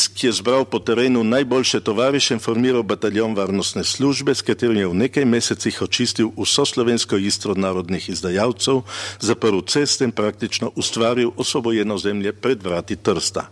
Blisk 0.01 0.23
je 0.23 0.31
zbral 0.31 0.65
po 0.65 0.79
terenu 0.79 1.23
najboljše 1.23 1.79
tovariše 1.79 2.33
in 2.33 2.39
formiral 2.39 2.81
bataljon 2.83 3.35
varnostne 3.37 3.83
službe, 3.83 4.33
s 4.35 4.41
katerim 4.41 4.77
je 4.77 4.87
v 4.87 4.97
nekaj 4.97 5.25
mesecih 5.29 5.81
očistil 5.81 6.31
vso 6.37 6.65
slovensko 6.65 7.19
istro 7.21 7.53
narodnih 7.53 8.09
izdajalcev, 8.09 8.81
zaprl 9.19 9.61
ceste 9.61 10.09
in 10.09 10.11
praktično 10.11 10.71
ustvaril 10.75 11.29
osvobojeno 11.37 11.97
zemlje 11.97 12.33
pred 12.33 12.63
vrati 12.63 12.95
Trsta. 12.95 13.45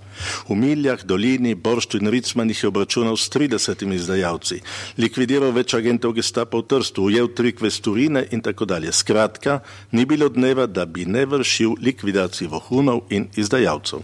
V 0.50 0.58
Miljah, 0.58 1.06
Dolini, 1.06 1.54
Borštu 1.56 2.02
in 2.02 2.10
Ricmanih 2.10 2.64
je 2.64 2.68
obračunal 2.68 3.18
s 3.18 3.30
30 3.30 3.94
izdajalci, 3.94 4.62
likvidiral 4.98 5.54
več 5.54 5.78
agentov 5.78 6.18
gestapa 6.18 6.58
v 6.58 6.66
Trstu, 6.66 7.12
ujel 7.14 7.30
tri 7.30 7.54
kvesturine 7.54 8.26
in 8.32 8.42
tako 8.42 8.66
dalje. 8.66 8.90
Skratka, 8.92 9.60
ni 9.92 10.06
bilo 10.06 10.34
dneva, 10.34 10.66
da 10.66 10.86
bi 10.86 11.06
ne 11.06 11.30
vršil 11.30 11.78
likvidacij 11.78 12.50
vohunov 12.50 13.06
in 13.14 13.30
izdajalcev 13.38 14.02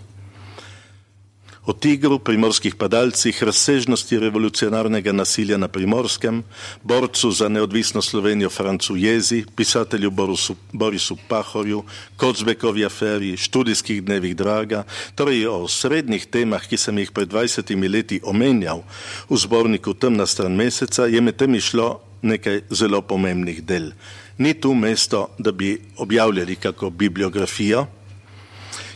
o 1.66 1.74
tigru, 1.74 2.20
primorskih 2.20 2.76
padalcih, 2.76 3.44
razsežnosti 3.44 4.20
revolucionarnega 4.22 5.12
nasilja 5.12 5.58
na 5.58 5.68
primorskem, 5.68 6.44
borcu 6.84 7.32
za 7.32 7.50
neodvisno 7.50 8.02
Slovenijo 8.02 8.50
Francu 8.50 8.96
Jezi, 8.96 9.44
pisatelju 9.56 10.12
Borisu, 10.12 10.56
Borisu 10.72 11.18
Pahorju, 11.28 11.84
Kocbekovi 12.18 12.86
aferi, 12.86 13.38
študijskih 13.38 14.04
dnevih 14.04 14.36
Draga, 14.36 14.84
torej 15.16 15.48
o 15.48 15.68
srednjih 15.68 16.26
temah, 16.26 16.68
ki 16.68 16.78
sem 16.78 16.98
jih 17.02 17.12
pred 17.12 17.30
20 17.34 17.74
leti 17.90 18.22
omenjal 18.24 18.84
v 19.30 19.38
zborniku 19.38 19.94
Temna 19.94 20.26
stran 20.26 20.56
meseca, 20.56 21.10
je 21.10 21.22
med 21.22 21.38
temi 21.38 21.62
šlo 21.62 22.00
nekaj 22.22 22.62
zelo 22.70 23.02
pomembnih 23.02 23.66
del. 23.66 23.92
Ni 24.38 24.54
tu 24.54 24.74
mesto, 24.74 25.30
da 25.40 25.52
bi 25.52 25.78
objavljali 25.98 26.56
kako 26.56 26.90
bibliografijo, 26.90 27.86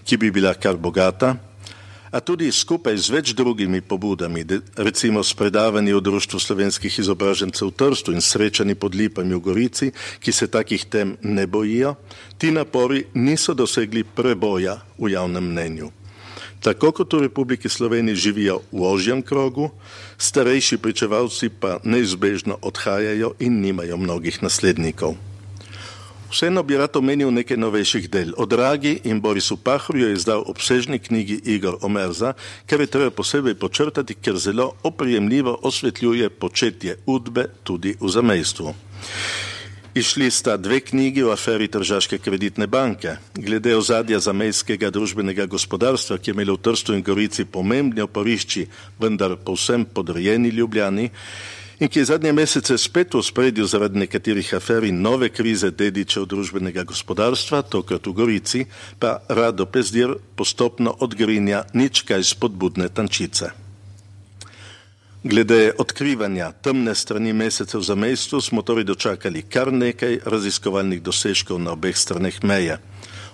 ki 0.05 0.17
bi 0.17 0.31
bila 0.31 0.53
kar 0.53 0.77
bogata, 0.77 1.48
a 2.11 2.19
tudi 2.19 2.51
skupaj 2.51 2.97
z 2.97 3.13
več 3.13 3.33
drugimi 3.37 3.81
pobudami, 3.81 4.45
recimo 4.77 5.23
s 5.23 5.33
predavanji 5.33 5.93
v 5.93 6.01
Društvu 6.01 6.39
slovenskih 6.39 6.99
izobražencev 6.99 7.69
v 7.69 7.77
Trstu 7.77 8.11
in 8.11 8.21
srečani 8.21 8.75
pod 8.75 8.95
lipami 8.95 9.35
v 9.35 9.43
Gorici, 9.43 9.91
ki 10.19 10.31
se 10.31 10.49
takih 10.49 10.85
tem 10.89 11.17
ne 11.21 11.45
bojijo, 11.47 11.95
ti 12.37 12.51
napori 12.51 13.05
niso 13.13 13.53
dosegli 13.53 14.03
preboja 14.03 14.81
v 14.97 15.13
javnem 15.13 15.45
mnenju. 15.53 15.91
Tako 16.59 16.91
kot 16.91 17.13
v 17.13 17.31
Republiki 17.31 17.69
Sloveniji 17.71 18.15
živijo 18.15 18.59
v 18.71 18.83
ožjem 18.83 19.21
krogu, 19.23 19.71
starejši 20.17 20.77
pričevalci 20.77 21.47
pa 21.49 21.79
neizbežno 21.83 22.59
odhajajo 22.61 23.39
in 23.39 23.61
nimajo 23.63 23.95
mnogih 23.97 24.43
naslednikov. 24.43 25.15
Vseeno 26.29 26.63
bi 26.63 26.77
rad 26.77 26.95
omenil 26.95 27.31
nekaj 27.33 27.57
novejših 27.57 28.09
del. 28.09 28.33
O 28.37 28.45
Dragi 28.45 28.99
in 29.03 29.21
Borisu 29.21 29.57
Pahorju 29.57 30.07
je 30.07 30.13
izdal 30.13 30.43
obsežni 30.45 30.99
knjigi 30.99 31.39
Igor 31.45 31.77
Omerza, 31.81 32.33
kar 32.65 32.81
je 32.81 32.87
treba 32.87 33.09
posebej 33.09 33.55
počrtati, 33.55 34.13
ker 34.13 34.37
zelo 34.37 34.71
oprijemljivo 34.83 35.57
osvetljuje 35.61 36.29
početje 36.29 36.97
udbe 37.05 37.47
tudi 37.63 37.95
v 37.99 38.09
zamejstvu. 38.09 38.73
Išli 39.95 40.31
sta 40.31 40.57
dve 40.57 40.79
knjigi 40.79 41.23
o 41.23 41.31
aferi 41.31 41.67
Tržaške 41.67 42.17
kreditne 42.17 42.67
banke. 42.67 43.15
Glede 43.33 43.73
ozadja 43.75 44.19
zamejskega 44.19 44.91
družbenega 44.93 45.45
gospodarstva, 45.45 46.17
ki 46.17 46.29
je 46.29 46.33
imelo 46.33 46.53
v 46.53 46.61
Trstu 46.61 46.93
in 46.93 47.01
Gorici 47.01 47.45
pomembne 47.45 48.05
oporišči, 48.05 48.67
vendar 48.99 49.33
povsem 49.45 49.85
podrejeni 49.85 50.49
ljubljani, 50.49 51.09
in 51.79 51.87
ki 51.87 51.99
je 51.99 52.05
zadnje 52.05 52.33
mesece 52.33 52.77
spet 52.77 53.13
v 53.13 53.23
spredju 53.23 53.67
zaradi 53.67 53.99
nekaterih 53.99 54.53
afer 54.53 54.83
in 54.83 55.01
nove 55.01 55.29
krize 55.29 55.71
dedičev 55.71 56.25
družbenega 56.25 56.83
gospodarstva, 56.83 57.61
tokrat 57.61 58.07
v 58.07 58.13
Gorici, 58.13 58.65
pa 58.99 59.19
Rado 59.29 59.65
Pezdir 59.65 60.15
postopno 60.35 60.95
odgrinja 60.99 61.63
nič 61.73 62.03
kaj 62.03 62.23
spodbudne 62.23 62.89
tančice. 62.89 63.51
Glede 65.23 65.73
odkrivanja 65.77 66.51
temne 66.51 66.95
strani 66.95 67.33
mesecev 67.33 67.81
za 67.81 67.95
mestu 67.95 68.41
smo 68.41 68.61
torej 68.61 68.83
dočakali 68.83 69.41
kar 69.41 69.73
nekaj 69.73 70.19
raziskovalnih 70.25 71.01
dosežkov 71.03 71.59
na 71.59 71.75
obeh 71.75 71.97
straneh 71.97 72.43
meje. 72.43 72.79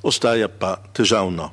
Ostaja 0.02 0.48
pa 0.50 0.78
težavno. 0.94 1.52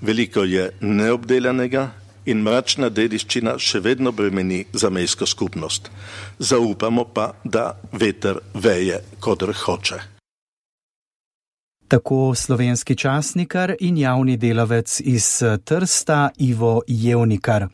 Veliko 0.00 0.44
je 0.44 0.70
neobdelanega, 0.80 1.90
in 2.26 2.42
mračna 2.42 2.88
dediščina 2.88 3.58
še 3.58 3.80
vedno 3.80 4.12
bremeni 4.12 4.64
zamejsko 4.72 5.26
skupnost. 5.26 5.90
Zaupamo 6.38 7.04
pa, 7.04 7.32
da 7.44 7.74
veter 7.92 8.40
veje, 8.54 9.00
kot 9.20 9.42
hoče. 9.64 10.00
Tako 11.88 12.34
slovenski 12.34 12.96
časnikar 12.96 13.74
in 13.80 13.96
javni 13.96 14.36
delavec 14.36 15.00
iz 15.04 15.42
Trsta 15.64 16.30
Ivo 16.38 16.82
Jevnikar. 16.88 17.68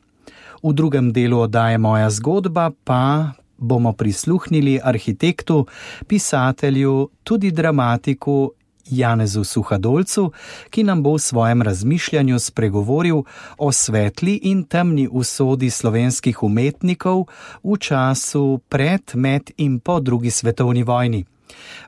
V 0.62 0.72
drugem 0.72 1.12
delu 1.12 1.38
oddaje 1.40 1.78
Moja 1.78 2.10
zgodba 2.10 2.70
pa 2.84 3.32
bomo 3.60 3.92
prisluhnili 3.92 4.80
arhitektu, 4.82 5.66
pisatelju, 6.06 7.08
tudi 7.24 7.50
dramatiku 7.50 8.52
Janezu 8.90 9.44
Suhadolcu, 9.44 10.32
ki 10.70 10.84
nam 10.84 11.02
bo 11.02 11.14
v 11.14 11.18
svojem 11.18 11.62
razmišljanju 11.62 12.38
spregovoril 12.38 13.22
o 13.58 13.72
svetli 13.72 14.40
in 14.42 14.64
temni 14.64 15.08
usodi 15.10 15.70
slovenskih 15.70 16.42
umetnikov 16.42 17.26
v 17.62 17.76
času 17.78 18.60
pred, 18.68 19.02
med 19.14 19.50
in 19.56 19.80
po 19.80 20.00
drugi 20.00 20.30
svetovni 20.30 20.82
vojni. 20.82 21.24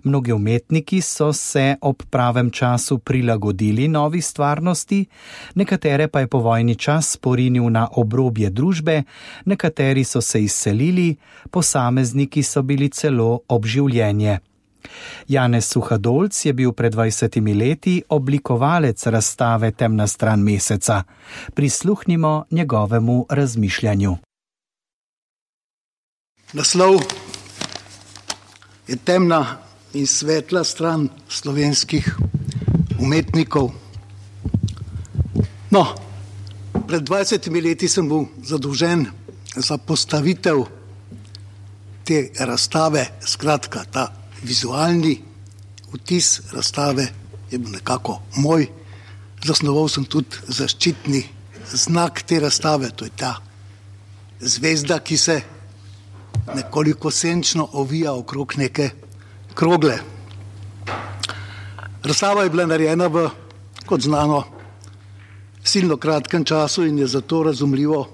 Mnogi 0.04 0.32
umetniki 0.32 1.00
so 1.00 1.32
se 1.32 1.76
ob 1.80 2.02
pravem 2.10 2.50
času 2.50 2.98
prilagodili 2.98 3.88
novi 3.88 4.20
stvarnosti, 4.20 5.06
nekatere 5.54 6.08
pa 6.08 6.20
je 6.20 6.26
po 6.26 6.38
vojni 6.38 6.74
čas 6.74 7.16
porinil 7.16 7.70
na 7.70 7.88
obrobje 7.92 8.50
družbe, 8.50 9.02
nekateri 9.44 10.04
so 10.04 10.20
se 10.20 10.42
izselili, 10.42 11.16
posamezniki 11.50 12.42
so 12.42 12.62
bili 12.62 12.88
celo 12.88 13.40
obživljenje. 13.48 14.38
Janez 15.28 15.68
Suhadolc 15.68 16.44
je 16.44 16.52
bil 16.52 16.72
pred 16.72 16.94
20 16.94 17.58
leti 17.58 18.02
oblikovalec 18.08 19.06
razstave 19.06 19.70
Temna 19.70 20.06
stran 20.06 20.40
meseca. 20.40 21.02
Prisluhnimo 21.54 22.44
njegovemu 22.50 23.26
razmišljanju. 23.30 24.16
Naslov 26.52 27.00
je 28.88 28.96
temna 28.96 29.58
in 29.94 30.06
svetla 30.06 30.64
stran 30.64 31.08
slovenskih 31.28 32.16
umetnikov. 33.00 33.70
No, 35.70 35.86
pred 36.86 37.02
20 37.02 37.62
leti 37.64 37.88
sem 37.88 38.08
bil 38.08 38.26
zadolžen 38.44 39.06
za 39.56 39.78
postavitev 39.78 40.64
te 42.04 42.28
razstave, 42.38 43.06
skratka, 43.24 43.84
ta 43.92 44.21
vizualni 44.42 45.20
vtis 45.92 46.40
razstave 46.52 47.06
je 47.50 47.58
bil 47.58 47.72
nekako 47.72 48.20
moj. 48.36 48.66
Zasnoval 49.44 49.88
sem 49.88 50.04
tudi 50.04 50.36
zaščitni 50.48 51.22
znak 51.72 52.22
te 52.22 52.40
razstave, 52.40 52.90
to 52.90 53.04
je 53.04 53.10
ta 53.16 53.36
zvezda, 54.40 54.98
ki 54.98 55.16
se 55.16 55.40
nekoliko 56.54 57.10
senčno 57.10 57.68
ovija 57.72 58.12
okrog 58.12 58.54
neke 58.56 58.90
krogle. 59.54 59.98
Razstava 62.02 62.42
je 62.42 62.50
bila 62.50 62.66
narejena 62.66 63.06
v, 63.06 63.28
kot 63.86 64.00
znano, 64.02 64.42
silno 65.64 65.96
kratkem 65.96 66.44
času 66.44 66.86
in 66.86 66.98
je 66.98 67.06
zato 67.06 67.42
razumljivo, 67.42 68.08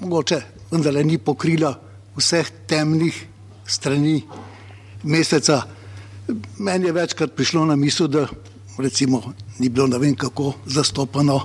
mogoče 0.00 0.40
vendarle 0.70 1.04
ni 1.04 1.18
pokrila 1.18 1.74
vseh 2.16 2.50
temnih 2.66 3.26
strani 3.66 4.22
meseca. 5.02 5.62
Meni 6.58 6.86
je 6.86 6.92
večkrat 6.92 7.34
prišlo 7.36 7.64
na 7.64 7.76
misel, 7.76 8.08
da 8.08 8.26
recimo, 8.78 9.22
ni 9.58 9.68
bilo 9.68 9.86
ne 9.86 9.98
vem 9.98 10.14
kako 10.16 10.52
zastopano 10.66 11.40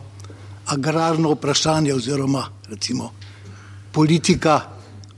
agrarno 0.65 1.31
vprašanje 1.31 1.93
oziroma 1.93 2.45
recimo, 2.69 3.11
politika 3.91 4.61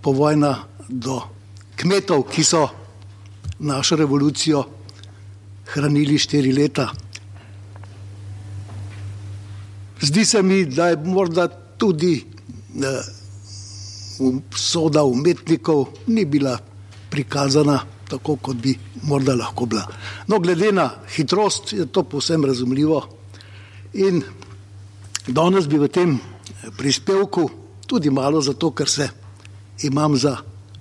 povojna 0.02 0.56
do 0.88 1.21
kmetov, 1.76 2.23
ki 2.32 2.43
so 2.43 2.67
našo 3.60 3.95
revolucijo 3.95 4.63
hranili 5.73 6.17
štiri 6.17 6.54
leta. 6.54 6.89
Zdi 10.02 10.26
se 10.26 10.41
mi, 10.41 10.65
da 10.65 10.89
je 10.89 10.97
morda 10.97 11.47
tudi 11.78 12.26
soda 14.56 15.04
umetnikov 15.04 15.88
ni 16.08 16.26
bila 16.26 16.58
prikazana 17.10 17.80
tako, 18.10 18.36
kot 18.36 18.58
bi 18.58 18.78
morda 19.04 19.36
lahko 19.36 19.65
bila. 19.65 19.86
No, 20.28 20.39
glede 20.39 20.72
na 20.72 20.89
hitrost 21.15 21.74
je 21.74 21.86
to 21.86 22.04
povsem 22.04 22.46
razumljivo 22.46 23.04
in 23.93 24.22
danes 25.28 25.67
bi 25.67 25.78
v 25.78 25.88
tem 25.88 26.20
prispevku 26.78 27.50
tudi 27.88 28.10
malo 28.10 28.41
zato, 28.41 28.72
ker 28.72 28.89
se 28.89 29.10
imam 29.84 30.17
za 30.17 30.38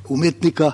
umetnika, 0.08 0.72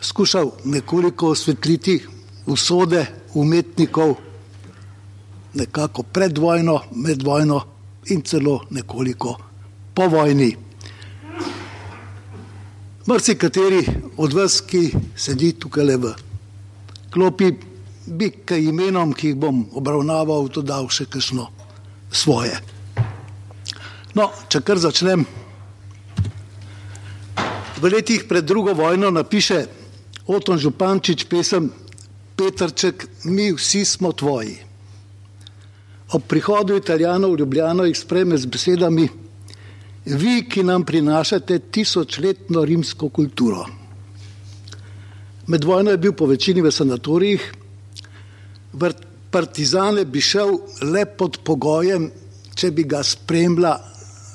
skušal 0.00 0.50
nekoliko 0.64 1.28
osvetliti 1.28 2.00
usode 2.46 3.06
umetnikov 3.34 4.14
nekako 5.54 6.02
pred 6.02 6.38
vojno, 6.38 6.80
med 6.94 7.22
vojno 7.22 7.60
in 8.06 8.22
celo 8.22 8.60
nekoliko 8.70 9.36
po 9.94 10.08
vojni. 10.08 10.56
Mrci 13.08 13.34
kateri 13.34 13.80
od 14.16 14.32
vas, 14.32 14.60
ki 14.60 14.90
sedi 15.16 15.54
tukaj 15.56 15.84
le 15.84 15.96
v 15.96 16.10
klopi, 17.10 17.48
bi 18.06 18.28
kaj 18.44 18.60
imenom, 18.60 19.14
ki 19.16 19.32
jih 19.32 19.38
bom 19.40 19.62
obravnaval, 19.72 20.50
dodal 20.52 20.90
še 20.92 21.06
kakšno 21.08 21.46
svoje. 22.12 22.58
No, 24.12 24.28
če 24.52 24.60
kar 24.60 24.82
začnem. 24.82 25.24
V 27.80 27.88
letih 27.88 28.26
pred 28.28 28.44
drugo 28.44 28.74
vojno 28.76 29.08
napiše 29.08 29.62
Oton 30.28 30.60
Župančič 30.60 31.24
pesem 31.24 31.70
Petrček, 32.36 33.06
mi 33.24 33.48
vsi 33.56 33.84
smo 33.84 34.12
tvoji. 34.12 34.58
Ob 36.12 36.28
prihodu 36.28 36.76
Italijanov 36.76 37.32
v 37.32 37.40
Ljubljano 37.40 37.88
jih 37.88 37.96
spreme 37.96 38.36
z 38.36 38.44
besedami: 38.44 39.08
Vi, 40.10 40.42
ki 40.48 40.62
nam 40.66 40.84
prinašate 40.84 41.58
tisočletno 41.70 42.64
rimsko 42.64 43.08
kulturo. 43.08 43.64
Med 45.46 45.64
vojno 45.64 45.90
je 45.90 45.98
bil 45.98 46.12
po 46.12 46.26
večini 46.26 46.62
v 46.62 46.70
sanatorijih, 46.70 47.52
partizane 49.30 50.04
bi 50.04 50.20
šel 50.20 50.56
le 50.82 51.04
pod 51.06 51.38
pogojem, 51.46 52.10
če 52.54 52.70
bi 52.70 52.84
ga 52.84 53.02
spremljala 53.06 53.78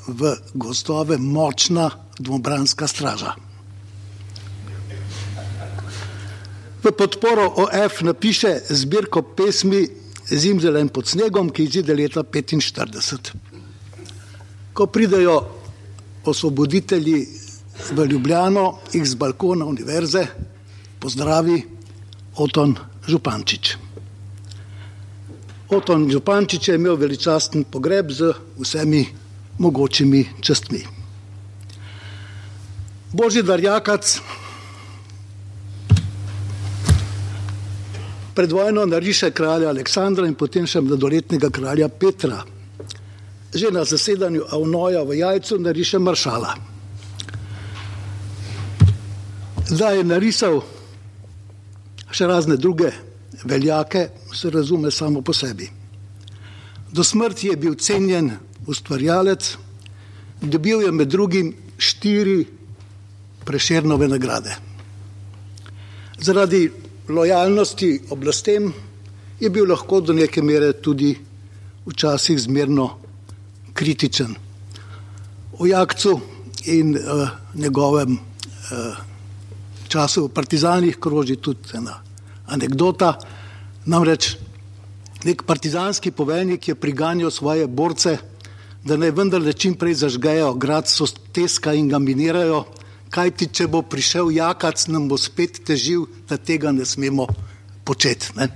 v 0.07 0.35
gozdove 0.53 1.17
močna 1.17 1.89
dvobranska 2.19 2.87
straža. 2.87 3.33
V 6.83 6.91
podporo 6.91 7.47
OF 7.65 8.01
napiše 8.01 8.59
zbirko 8.69 9.21
pesmi 9.35 9.87
Zimzelen 10.25 10.87
pod 10.89 11.07
snegom, 11.07 11.49
ki 11.49 11.63
izide 11.63 11.93
leta 11.93 12.23
1945. 12.23 13.33
Ko 14.73 14.87
pridejo 14.87 15.64
osvoboditelji 16.27 17.27
v 17.91 18.05
Ljubljano, 18.05 18.77
jih 18.93 19.05
z 19.05 19.15
balkona 19.15 19.65
univerze 19.65 20.27
pozdravi 20.99 21.61
Oton 22.35 22.75
Župančič. 23.07 23.75
Oton 25.69 26.09
Župančič 26.11 26.67
je 26.67 26.75
imel 26.75 26.95
veličasten 26.95 27.63
pogreb 27.63 28.11
z 28.11 28.33
vsemi 28.59 29.05
mogočimi 29.57 30.25
častmi. 30.41 30.81
Božji 33.11 33.43
Darjakac 33.43 34.19
pred 38.35 38.51
vojno 38.51 38.85
nariše 38.85 39.31
kralja 39.31 39.69
Aleksandra 39.69 40.27
in 40.27 40.35
potem 40.35 40.67
še 40.67 40.81
mladoletnega 40.83 41.49
kralja 41.49 41.87
Petra. 41.89 42.43
Že 43.55 43.71
na 43.71 43.87
zasedanju 43.87 44.43
Avnoja 44.51 45.03
v 45.07 45.15
Jajcu 45.23 45.59
nariše 45.59 45.99
maršala. 45.99 46.55
Da 49.71 49.95
je 49.95 50.03
narisal 50.03 50.59
še 52.11 52.27
razne 52.27 52.57
druge 52.59 52.91
veljake, 53.43 54.09
se 54.35 54.49
razume 54.51 54.91
samo 54.91 55.21
po 55.21 55.33
sebi. 55.33 55.69
Do 56.91 57.03
smrti 57.03 57.47
je 57.47 57.55
bil 57.55 57.75
cenjen 57.75 58.31
ustvarjalec, 58.67 59.57
dobil 60.41 60.83
je 60.85 60.91
med 60.91 61.07
drugim 61.07 61.53
štiri 61.77 62.45
preširnove 63.45 64.07
nagrade. 64.07 64.55
Zaradi 66.19 66.69
lojalnosti 67.09 68.01
oblastem 68.09 68.73
je 69.39 69.49
bil 69.49 69.67
lahko 69.69 70.01
do 70.01 70.13
neke 70.13 70.41
mere 70.41 70.73
tudi 70.73 71.15
včasih 71.85 72.39
zmerno 72.39 73.04
kritičen. 73.75 74.35
O 75.59 75.67
Jakcu 75.67 76.19
in 76.65 76.95
uh, 76.95 77.29
njegovem 77.53 78.15
uh, 78.15 78.97
času 79.87 80.25
v 80.25 80.33
partizanih 80.33 80.97
kroži 80.99 81.35
tudi 81.35 81.75
ena 81.77 81.99
anekdota. 82.47 83.13
Namreč 83.85 84.35
nek 85.25 85.43
partizanski 85.43 86.11
poveljnik 86.11 86.67
je 86.67 86.75
priganjal 86.75 87.31
svoje 87.31 87.67
borce, 87.67 88.17
da 88.83 88.97
naj 88.97 89.11
vendarle 89.11 89.53
čim 89.53 89.73
prej 89.73 89.93
zažgejo 90.05 90.53
grad 90.53 90.87
so 90.87 91.07
teska 91.33 91.73
in 91.73 91.89
ga 91.89 91.99
minirajo, 91.99 92.63
kaj 93.09 93.31
ti, 93.31 93.47
če 93.47 93.67
bo 93.67 93.81
prišel 93.81 94.31
jakac, 94.35 94.87
nam 94.87 95.07
bo 95.09 95.17
spet 95.17 95.63
težil, 95.65 96.05
da 96.29 96.37
tega 96.37 96.71
ne 96.71 96.85
smemo 96.85 97.27
početi. 97.85 98.35
Ne? 98.37 98.49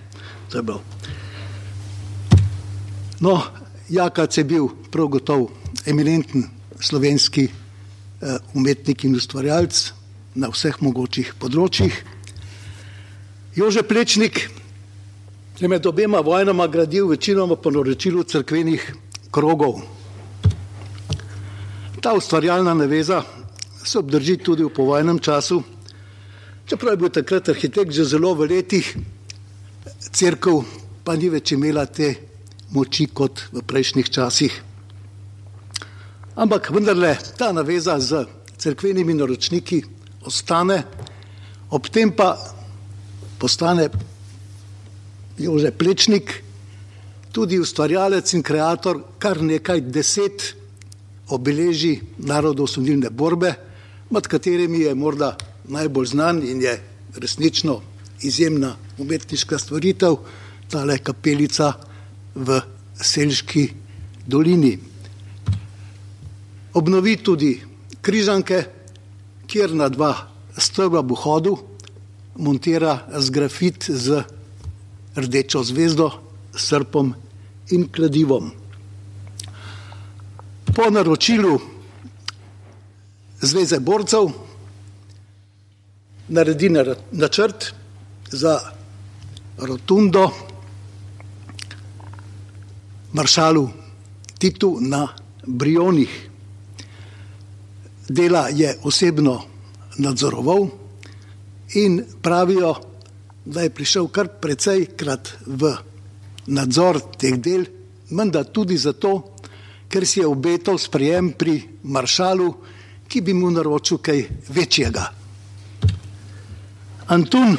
No, 3.20 3.42
jakac 3.90 4.38
je 4.38 4.44
bil 4.44 4.68
prav 4.92 5.08
gotovo 5.08 5.50
eminenten 5.86 6.44
slovenski 6.80 7.50
eh, 7.50 8.38
umetnik 8.54 9.04
in 9.04 9.16
ustvarjalec 9.16 9.92
na 10.36 10.50
vseh 10.54 10.78
mogočih 10.82 11.34
področjih. 11.40 11.94
Jože 13.58 13.84
Plečnik 13.84 14.46
je 15.60 15.68
med 15.68 15.86
obema 15.86 16.22
vojnama 16.24 16.68
gradil 16.68 17.10
večinoma 17.10 17.56
po 17.56 17.72
naročilu 17.72 18.24
crkvenih 18.24 18.94
krogov. 19.32 19.82
Ta 22.00 22.14
ustvarjalna 22.16 22.74
naveza 22.74 23.24
se 23.84 24.00
obdrži 24.00 24.38
tudi 24.38 24.64
v 24.64 24.72
povojnem 24.72 25.20
času. 25.20 25.64
Čeprav 26.70 26.94
je 26.94 26.98
bil 27.02 27.10
takrat 27.10 27.50
arhitekt 27.50 27.92
že 27.92 28.06
zelo 28.06 28.36
v 28.38 28.48
letih, 28.54 28.96
crkv 30.14 30.62
pa 31.04 31.18
ni 31.18 31.30
več 31.30 31.52
imela 31.58 31.86
te 31.86 32.29
moči 32.72 33.08
kot 33.08 33.50
v 33.52 33.64
prejšnjih 33.66 34.10
časih. 34.10 34.54
Ampak 36.36 36.70
vendarle 36.72 37.18
ta 37.38 37.52
naveza 37.52 38.00
z 38.00 38.26
crkvenimi 38.58 39.14
naročniki 39.14 39.84
ostane, 40.26 40.84
ob 41.70 41.90
tem 41.90 42.12
pa 42.12 42.38
postane 43.40 43.90
Jože 45.40 45.72
Plečnik 45.72 46.44
tudi 47.32 47.60
ustvarjalec 47.60 48.34
in 48.34 48.44
ustvarjalec 48.44 49.00
kar 49.20 49.42
nekaj 49.42 49.82
deset 49.82 50.56
obeleži 51.30 52.00
narodno-osvobodilne 52.18 53.10
borbe 53.10 53.54
med 54.10 54.28
katerimi 54.28 54.80
je 54.80 54.96
morda 54.96 55.38
najbolj 55.70 56.06
znan 56.06 56.42
in 56.44 56.62
je 56.62 56.74
resnično 57.16 57.82
izjemna 58.22 58.76
umetniška 58.98 59.60
stvaritev, 59.60 60.16
tale 60.70 60.98
kapelica 60.98 61.74
v 62.40 62.62
Selški 62.96 63.68
dolini. 64.28 64.74
Obnovi 66.74 67.18
tudi 67.20 67.54
križanke, 68.02 68.64
kjer 69.50 69.76
na 69.76 69.90
dva 69.92 70.14
stebra 70.58 71.02
v 71.04 71.16
hodu 71.20 71.54
montira 72.40 73.04
zgrafit 73.20 73.90
z 73.90 74.24
rdečo 75.20 75.64
zvezdo, 75.64 76.12
srpom 76.56 77.14
in 77.76 77.88
kladivom. 77.92 78.52
Po 80.76 80.90
naročilu 80.90 81.60
Zveze 83.42 83.80
borcev 83.80 84.32
naredi 86.30 86.70
načrt 87.12 87.74
za 88.32 88.60
rotundo 89.58 90.32
maršalu 93.14 93.70
Titu 94.38 94.78
na 94.82 95.08
Brionih. 95.46 96.30
Dela 98.10 98.48
je 98.50 98.78
osebno 98.84 99.42
nadzoroval 99.98 100.68
in 101.74 102.06
pravijo, 102.22 102.76
da 103.46 103.62
je 103.62 103.70
prišel 103.70 104.08
kar 104.08 104.28
precejkrat 104.42 105.34
v 105.46 105.76
nadzor 106.48 107.02
teh 107.18 107.38
del, 107.38 107.66
menda 108.10 108.44
tudi 108.44 108.78
zato, 108.78 109.36
ker 109.90 110.06
si 110.06 110.20
je 110.20 110.28
obetal 110.28 110.78
sprejem 110.78 111.34
pri 111.34 111.62
maršalu, 111.84 112.54
ki 113.10 113.22
bi 113.22 113.34
mu 113.34 113.52
naročil 113.52 113.98
kaj 113.98 114.26
večjega. 114.50 115.06
Antun 117.10 117.58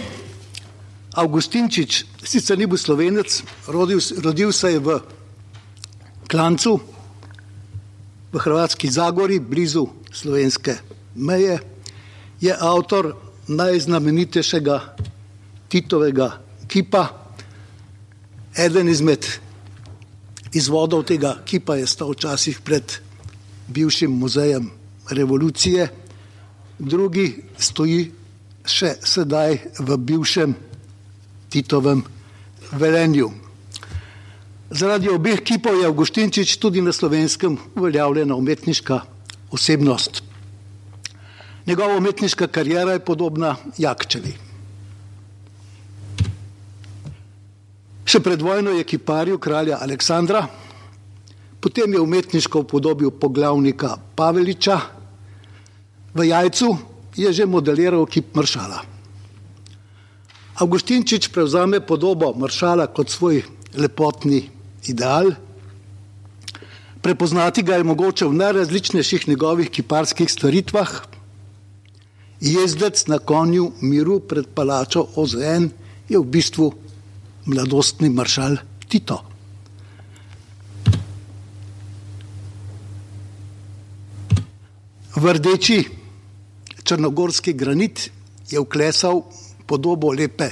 Augustinčič, 1.15 2.05
sicer 2.23 2.59
ni 2.59 2.67
bil 2.71 2.79
slovenec, 2.79 3.43
rodil, 3.67 3.99
rodil 4.23 4.53
se 4.53 4.73
je 4.73 4.79
v 4.79 5.01
Klancu, 6.31 6.79
v 8.33 8.39
Hrvatski 8.39 8.87
Zagori, 8.87 9.41
blizu 9.43 9.89
slovenske 10.13 10.77
meje, 11.19 11.59
je 12.39 12.55
avtor 12.55 13.17
najznamenitejšega 13.51 14.95
Titovega 15.69 16.39
kipa. 16.71 17.35
Eden 18.55 18.89
izmed 18.89 19.27
izvodov 20.55 21.03
tega 21.11 21.35
kipa 21.43 21.75
je 21.75 21.91
stal 21.91 22.15
včasih 22.15 22.63
pred 22.63 22.87
bivšim 23.67 24.15
muzejem 24.15 24.71
revolucije, 25.11 25.89
drugi 26.79 27.43
stoji 27.59 28.07
še 28.63 28.95
sedaj 29.03 29.59
v 29.83 29.99
bivšem 29.99 30.55
Titovem 31.51 32.07
velenju. 32.71 33.50
Zaradi 34.71 35.11
obeh 35.11 35.43
kipov 35.43 35.75
je 35.75 35.87
Avgustinčič 35.87 36.55
tudi 36.63 36.79
na 36.79 36.93
slovenskem 36.95 37.59
uveljavljena 37.75 38.37
umetniška 38.39 39.01
osebnost. 39.51 40.23
Njegova 41.67 41.97
umetniška 41.97 42.47
karijera 42.47 42.93
je 42.95 43.03
podobna 43.05 43.57
Jakčevi. 43.79 44.35
Še 48.07 48.21
pred 48.23 48.43
vojno 48.43 48.71
je 48.79 48.87
kiparil 48.87 49.39
kralja 49.43 49.81
Aleksandra, 49.83 50.45
potem 51.61 51.91
je 51.91 52.01
umetniško 52.01 52.63
upodobil 52.63 53.11
poglavnika 53.11 53.97
Paveliča, 54.15 54.79
v 56.15 56.29
jajcu 56.31 56.71
je 57.19 57.33
že 57.33 57.47
modeliral 57.47 58.07
kip 58.07 58.35
maršala. 58.39 58.79
Avgustinčič 60.63 61.29
prevzame 61.35 61.83
podobo 61.83 62.31
maršala 62.39 62.87
kot 62.87 63.11
svoj 63.11 63.43
lepotni 63.75 64.60
ideal. 64.87 65.33
Prepoznati 67.01 67.63
ga 67.63 67.75
je 67.75 67.85
mogoče 67.85 68.27
v 68.27 68.37
najrazličnejših 68.37 69.29
njegovih 69.29 69.71
kiparskih 69.71 70.31
stvaritvah. 70.31 70.91
Jezdec 72.41 73.07
na 73.07 73.19
konju 73.19 73.73
miru 73.81 74.21
pred 74.21 74.47
palačo 74.55 75.07
OZN 75.17 75.69
je 76.09 76.19
v 76.19 76.25
bistvu 76.25 76.73
mladostni 77.47 78.09
maršal 78.09 78.57
Tito. 78.89 79.21
V 85.17 85.33
rdeči 85.33 85.85
črnogorski 86.85 87.53
granit 87.53 88.11
je 88.51 88.61
vklesal 88.61 89.23
podobo 89.67 90.13
lepe 90.13 90.51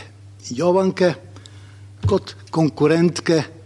Jovanke 0.51 1.14
kot 2.07 2.35
konkurentke 2.51 3.58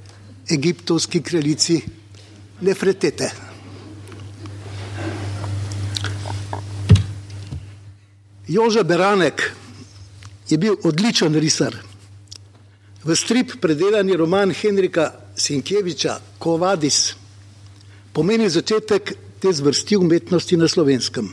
egiptovski 0.50 1.22
kraljici 1.22 1.80
Lefretete. 2.62 3.30
Jože 8.48 8.84
Beranek 8.84 9.52
je 10.48 10.58
bil 10.58 10.76
odličen 10.84 11.34
risar. 11.34 11.76
V 13.04 13.16
strip 13.16 13.56
predelani 13.60 14.16
roman 14.16 14.52
Henrika 14.54 15.10
Sinkjeviča 15.36 16.18
Kovadis 16.38 17.14
pomeni 18.12 18.50
začetek 18.50 19.14
te 19.40 19.52
zvrsti 19.52 19.96
umetnosti 19.96 20.56
na 20.56 20.68
slovenskem. 20.68 21.32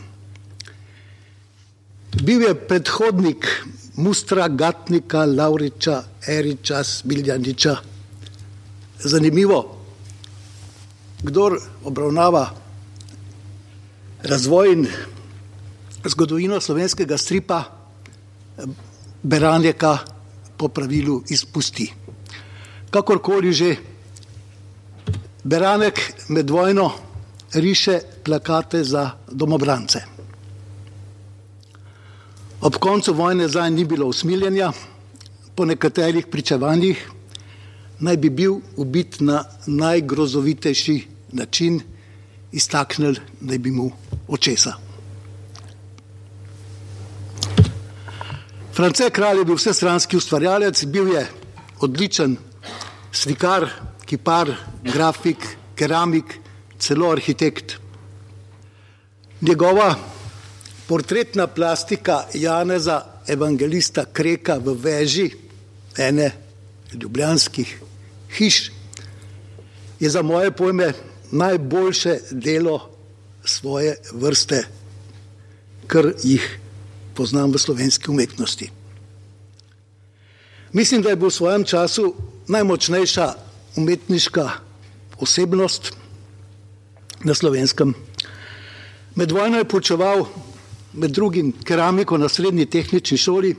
Bil 2.23 2.41
je 2.41 2.55
predhodnik 2.55 3.45
Mustra, 3.95 4.47
Gatnika, 4.47 5.25
Lauriča, 5.25 6.03
Eriča, 6.27 6.83
Smiljaniča, 6.83 7.75
zanimivo, 9.03 9.77
kdo 11.23 11.57
obravnava 11.83 12.49
razvoj 14.23 14.73
in 14.73 14.87
zgodovino 16.05 16.61
slovenskega 16.61 17.17
stripa, 17.17 17.63
Beranjeka 19.23 19.97
po 20.57 20.67
pravilu 20.67 21.23
izpusti. 21.29 21.93
Kakorkoli 22.89 23.53
že, 23.53 23.75
Beranek 25.43 25.99
med 26.27 26.49
vojno 26.49 26.91
riše 27.53 27.99
plakate 28.23 28.83
za 28.83 29.11
domobrance. 29.31 29.99
Ob 32.61 32.75
koncu 32.75 33.13
vojne 33.13 33.47
za 33.47 33.63
njim 33.69 33.75
ni 33.75 33.85
bilo 33.85 34.07
usmiljenja, 34.07 34.71
po 35.55 35.65
nekaterih 35.65 36.27
pričevanjih 36.27 37.09
naj 37.99 38.17
bi 38.17 38.29
bil 38.29 38.59
ubit 38.77 39.19
na 39.19 39.43
najgrozovitejši 39.67 41.07
način, 41.31 41.81
iztaknil 42.51 43.15
naj 43.41 43.57
bi 43.57 43.71
mu 43.71 43.91
očesa. 44.27 44.73
France 48.73 49.09
kralj 49.11 49.37
je 49.37 49.45
bil 49.45 49.55
vsestranski 49.55 50.17
ustvarjalec, 50.17 50.85
bil 50.85 51.07
je 51.07 51.27
odličen 51.79 52.37
slikar, 53.11 53.67
kipar, 54.05 54.53
grafik, 54.83 55.47
keramik, 55.75 56.39
celo 56.79 57.11
arhitekt. 57.11 57.75
Njegova 59.41 59.95
portretna 60.87 61.47
plastika 61.47 62.23
Janeza 62.33 63.01
Evangelista 63.27 64.05
Kreka 64.13 64.57
v 64.63 64.73
veži 64.73 65.29
ene 65.97 66.31
ljubljanskih 66.93 67.81
hiš, 68.37 68.71
je 69.99 70.09
za 70.09 70.21
moje 70.21 70.51
pojme 70.51 70.93
najboljše 71.31 72.19
delo 72.31 72.89
svoje 73.43 73.95
vrste, 74.13 74.63
kar 75.87 76.13
jih 76.23 76.59
poznam 77.13 77.51
v 77.51 77.57
slovenski 77.57 78.11
umetnosti. 78.11 78.69
Mislim, 80.73 81.01
da 81.01 81.09
je 81.09 81.15
bil 81.15 81.29
v 81.29 81.33
svojem 81.33 81.63
času 81.65 82.13
najmočnejša 82.47 83.33
umetniška 83.75 84.49
osebnost 85.19 85.91
na 87.23 87.33
slovenskem. 87.33 87.93
Med 89.15 89.31
vojno 89.31 89.57
je 89.57 89.67
počeval 89.67 90.25
med 90.93 91.11
drugim 91.11 91.51
keramiko 91.63 92.17
na 92.17 92.29
srednji 92.29 92.65
tehnični 92.65 93.17
šoli 93.17 93.55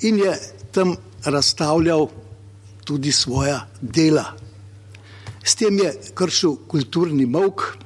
in 0.00 0.18
je 0.18 0.38
tam 0.72 0.96
razstavljal 1.24 2.08
tudi 2.84 3.12
svoja 3.12 3.66
dela. 3.80 4.24
S 5.44 5.54
tem 5.54 5.78
je 5.78 5.92
kršil 6.14 6.56
kulturni 6.68 7.26
mok, 7.26 7.76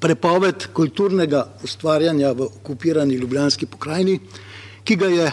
prepoved 0.00 0.70
kulturnega 0.72 1.44
ustvarjanja 1.64 2.32
v 2.32 2.48
okupirani 2.48 3.14
Ljubljanski 3.20 3.66
pokrajini, 3.66 4.20
ki 4.84 4.96
ga 4.96 5.06
je 5.06 5.32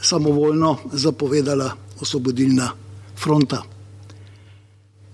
samovoljno 0.00 0.76
zapovedala 0.92 1.72
osvobodilna 2.00 2.70
fronta. 3.16 3.62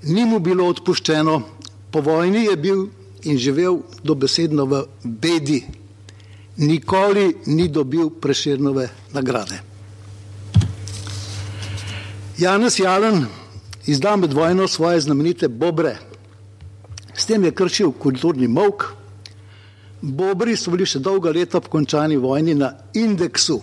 Ni 0.03 0.24
mu 0.24 0.38
bilo 0.38 0.66
odpuščeno, 0.68 1.42
po 1.90 2.00
vojni 2.00 2.44
je 2.44 2.57
bil 2.57 2.87
in 3.24 3.38
živel 3.40 3.79
dobesedno 4.05 4.66
v 4.68 4.83
bedi, 5.05 5.62
nikoli 6.57 7.31
ni 7.46 7.68
dobil 7.68 8.11
preširnove 8.11 8.88
nagrade. 9.12 9.73
Janez 12.38 12.78
Jalen 12.78 13.26
izda 13.86 14.16
med 14.16 14.32
vojno 14.32 14.68
svoje 14.68 15.00
znamenite 15.00 15.48
bobre. 15.48 15.96
S 17.14 17.26
tem 17.26 17.44
je 17.44 17.50
kršil 17.54 17.92
kulturni 17.92 18.48
mok. 18.48 18.84
Bobri 20.00 20.56
so 20.56 20.72
bili 20.74 20.86
še 20.86 20.98
dolga 20.98 21.30
leta 21.30 21.60
po 21.62 21.70
končani 21.70 22.16
vojni 22.18 22.56
na 22.58 22.72
indeksu, 22.94 23.60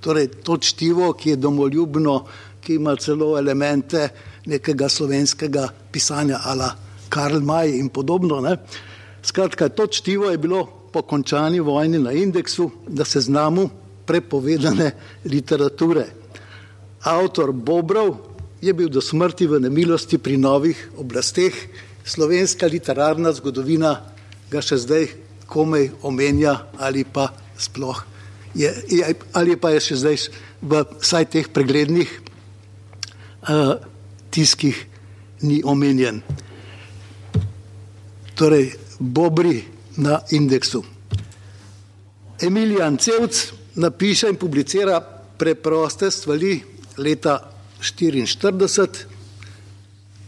torej 0.00 0.28
to 0.46 0.56
čtivo, 0.62 1.10
ki 1.12 1.30
je 1.30 1.40
domoljubno, 1.42 2.14
ki 2.62 2.78
ima 2.78 2.94
celo 2.96 3.34
elemente 3.38 4.08
nekega 4.46 4.88
slovenskega 4.88 5.66
pisanja, 5.92 6.38
ala 6.44 6.70
Karl 7.08 7.42
Maj 7.42 7.74
in 7.80 7.90
podobno. 7.90 8.40
Ne. 8.40 8.54
Skratka, 9.22 9.68
to 9.68 9.86
čtivo 9.86 10.30
je 10.30 10.38
bilo 10.38 10.64
po 10.92 11.02
končani 11.02 11.60
vojni 11.60 11.98
na 11.98 12.12
indeksu, 12.12 12.70
da 12.86 13.04
se 13.04 13.20
znamo 13.20 13.68
prepovedane 14.06 14.92
literature 15.24 16.06
avtor 17.02 17.52
Bobrov, 17.52 18.16
je 18.60 18.74
bil 18.74 18.88
do 18.90 19.00
smrti 19.00 19.46
v 19.46 19.62
nemilosti 19.62 20.18
pri 20.18 20.36
novih 20.36 20.76
oblasteh, 20.98 21.54
slovenska 22.04 22.66
literarna 22.66 23.30
zgodovina 23.36 24.00
ga 24.50 24.62
še 24.64 24.80
zdaj 24.80 25.04
komaj 25.46 25.92
omenja 26.02 26.72
ali 26.80 27.04
pa 27.04 27.28
sploh 27.58 28.18
je, 28.54 29.14
ali 29.32 29.56
pa 29.56 29.70
je 29.76 29.80
še 29.80 29.96
zdaj 30.02 30.16
v 30.62 30.82
vsaj 30.98 31.24
teh 31.30 31.46
preglednih 31.52 32.10
uh, 33.46 33.76
tiskih 34.34 34.76
ni 35.46 35.60
omenjen. 35.62 36.22
Torej, 38.34 38.74
Bobri 38.98 39.62
na 40.02 40.18
indeksu. 40.34 40.82
Emilijan 42.42 42.98
Cevc 42.98 43.52
napiše 43.78 44.30
in 44.30 44.38
publicira 44.38 44.98
preproste 45.38 46.10
stvari, 46.10 46.58
leta 46.98 47.38
1944, 47.80 48.88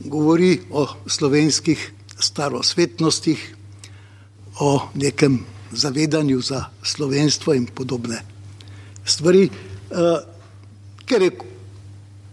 govori 0.01 0.61
o 0.71 0.87
slovenskih 1.07 1.93
starosvetnostih, 2.19 3.57
o 4.61 4.89
nekem 4.95 5.45
zavedanju 5.73 6.41
za 6.41 6.65
slovenstvo 6.83 7.55
in 7.55 7.67
podobne 7.67 8.23
stvari, 9.05 9.49
uh, 9.49 10.19
ker 11.07 11.23
je 11.23 11.31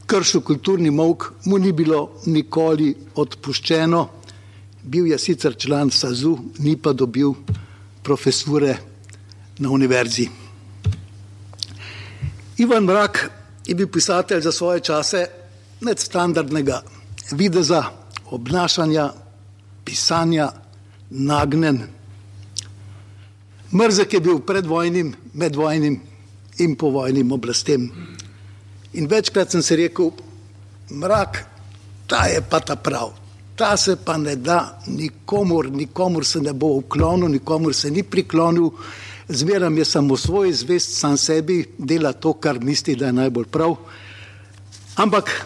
kršil 0.06 0.42
kulturni 0.42 0.92
mok, 0.92 1.32
mu 1.46 1.58
ni 1.58 1.72
bilo 1.72 2.22
nikoli 2.26 2.94
odpuščeno. 3.16 4.04
Bil 4.88 5.10
je 5.12 5.18
sicer 5.20 5.58
član 5.60 5.92
SAZU, 5.92 6.38
ni 6.64 6.78
pa 6.78 6.94
dobil 6.94 7.34
profesure 8.04 8.78
na 9.60 9.70
univerzi. 9.70 10.30
Ivan 12.58 12.88
Mrak 12.88 13.20
je 13.68 13.76
bil 13.76 13.88
pisatelj 13.88 14.42
za 14.42 14.52
svoje 14.52 14.80
čase 14.80 15.28
nadstandardnega 15.82 16.82
videza, 17.32 17.84
obnašanja, 18.32 19.12
pisanja, 19.86 20.52
nagnen. 21.10 21.82
Mrzek 23.72 24.14
je 24.14 24.20
bil 24.20 24.40
predvojnim, 24.40 25.14
medvojnim 25.34 26.00
in 26.58 26.76
povojnim 26.76 27.32
oblastem. 27.32 27.92
In 28.94 29.08
večkrat 29.08 29.52
sem 29.52 29.62
se 29.62 29.76
rekel, 29.76 30.12
mrak, 30.90 31.44
ta 32.08 32.26
je 32.26 32.42
pa 32.50 32.60
ta 32.60 32.76
prav, 32.76 33.12
ta 33.56 33.78
se 33.78 33.96
pa 34.06 34.18
ne 34.18 34.36
da 34.36 34.80
nikomor, 34.88 35.70
nikomor 35.72 36.26
se 36.26 36.42
ne 36.42 36.54
bo 36.54 36.68
uklonil, 36.68 37.28
nikomor 37.30 37.76
se 37.76 37.92
ni 37.92 38.04
priklonil, 38.04 38.70
zmeram 39.30 39.78
je 39.78 39.86
samo 39.86 40.18
svoj 40.18 40.54
zvest, 40.54 40.98
sam 41.00 41.18
sebi, 41.18 41.66
dela 41.78 42.14
to, 42.14 42.34
kar 42.34 42.60
misli, 42.60 42.96
da 42.96 43.06
je 43.06 43.14
najbolj 43.14 43.46
prav. 43.46 43.76
Ampak 44.96 45.46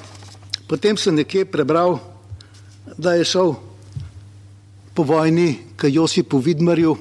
potem 0.67 0.97
sem 0.97 1.15
nekje 1.15 1.45
prebral, 1.45 1.99
da 2.97 3.13
je 3.13 3.25
šel 3.25 3.53
po 4.93 5.03
vojni 5.03 5.57
k 5.75 5.89
Josipu 5.89 6.37
Vidmarju 6.37 6.95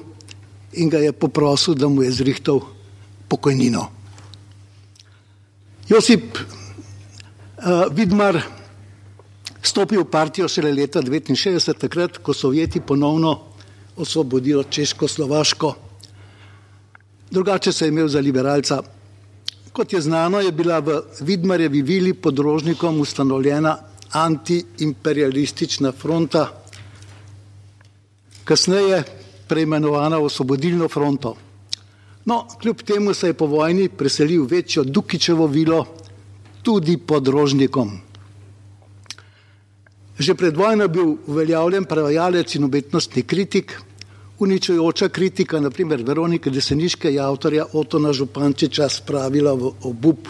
in 0.73 0.89
ga 0.89 0.97
je 0.97 1.11
poprosil, 1.11 1.73
da 1.73 1.87
mu 1.87 2.03
je 2.03 2.11
zrihtal 2.11 2.61
pokojnino. 3.27 3.87
Josip 5.89 6.37
uh, 6.37 7.91
Vidmar 7.91 8.41
stopil 9.61 10.01
v 10.03 10.09
partijo 10.11 10.47
šele 10.47 10.71
leta 10.71 11.01
1969, 11.01 11.77
takrat, 11.77 12.17
ko 12.17 12.33
Sovjeti 12.33 12.79
ponovno 12.79 13.39
osvobodijo 13.95 14.63
Češko-Slovaško. 14.63 15.90
Drugače 17.31 17.71
se 17.71 17.85
je 17.85 17.89
imel 17.89 18.07
za 18.07 18.19
liberalca. 18.19 18.81
Kot 19.71 19.93
je 19.93 20.01
znano, 20.01 20.39
je 20.39 20.51
bila 20.51 20.79
v 20.79 21.01
Vidmarjevi 21.19 21.81
vili 21.81 22.13
pod 22.13 22.39
rožnikom 22.39 22.99
ustanovljena 22.99 23.77
antiimperialistična 24.11 25.91
fronta, 25.91 26.49
kasneje 28.43 29.03
preimenovana 29.47 30.19
Osvobodilno 30.19 30.89
fronto. 30.89 31.35
No, 32.25 32.47
kljub 32.61 32.81
temu 32.81 33.13
se 33.13 33.27
je 33.27 33.33
po 33.33 33.45
vojni 33.45 33.89
preselil 33.89 34.43
v 34.43 34.47
večjo 34.47 34.83
Dukičevo 34.83 35.47
vilo, 35.47 35.85
tudi 36.61 36.97
pod 36.97 37.27
Rožnikom. 37.27 37.91
Že 40.19 40.35
pred 40.35 40.57
vojno 40.57 40.83
je 40.83 40.89
bil 40.89 41.15
uveljavljen 41.27 41.85
prevajalec 41.85 42.55
in 42.55 42.63
umetnostni 42.63 43.23
kritik, 43.23 43.79
uničujoča 44.41 45.09
kritika, 45.09 45.59
naprimer 45.59 46.03
Veronike 46.03 46.49
Deseniške 46.49 47.13
je 47.13 47.21
avtorja 47.21 47.65
Otona 47.73 48.13
Župančiča 48.13 48.89
spravila 48.89 49.53
v 49.53 49.71
obup. 49.83 50.27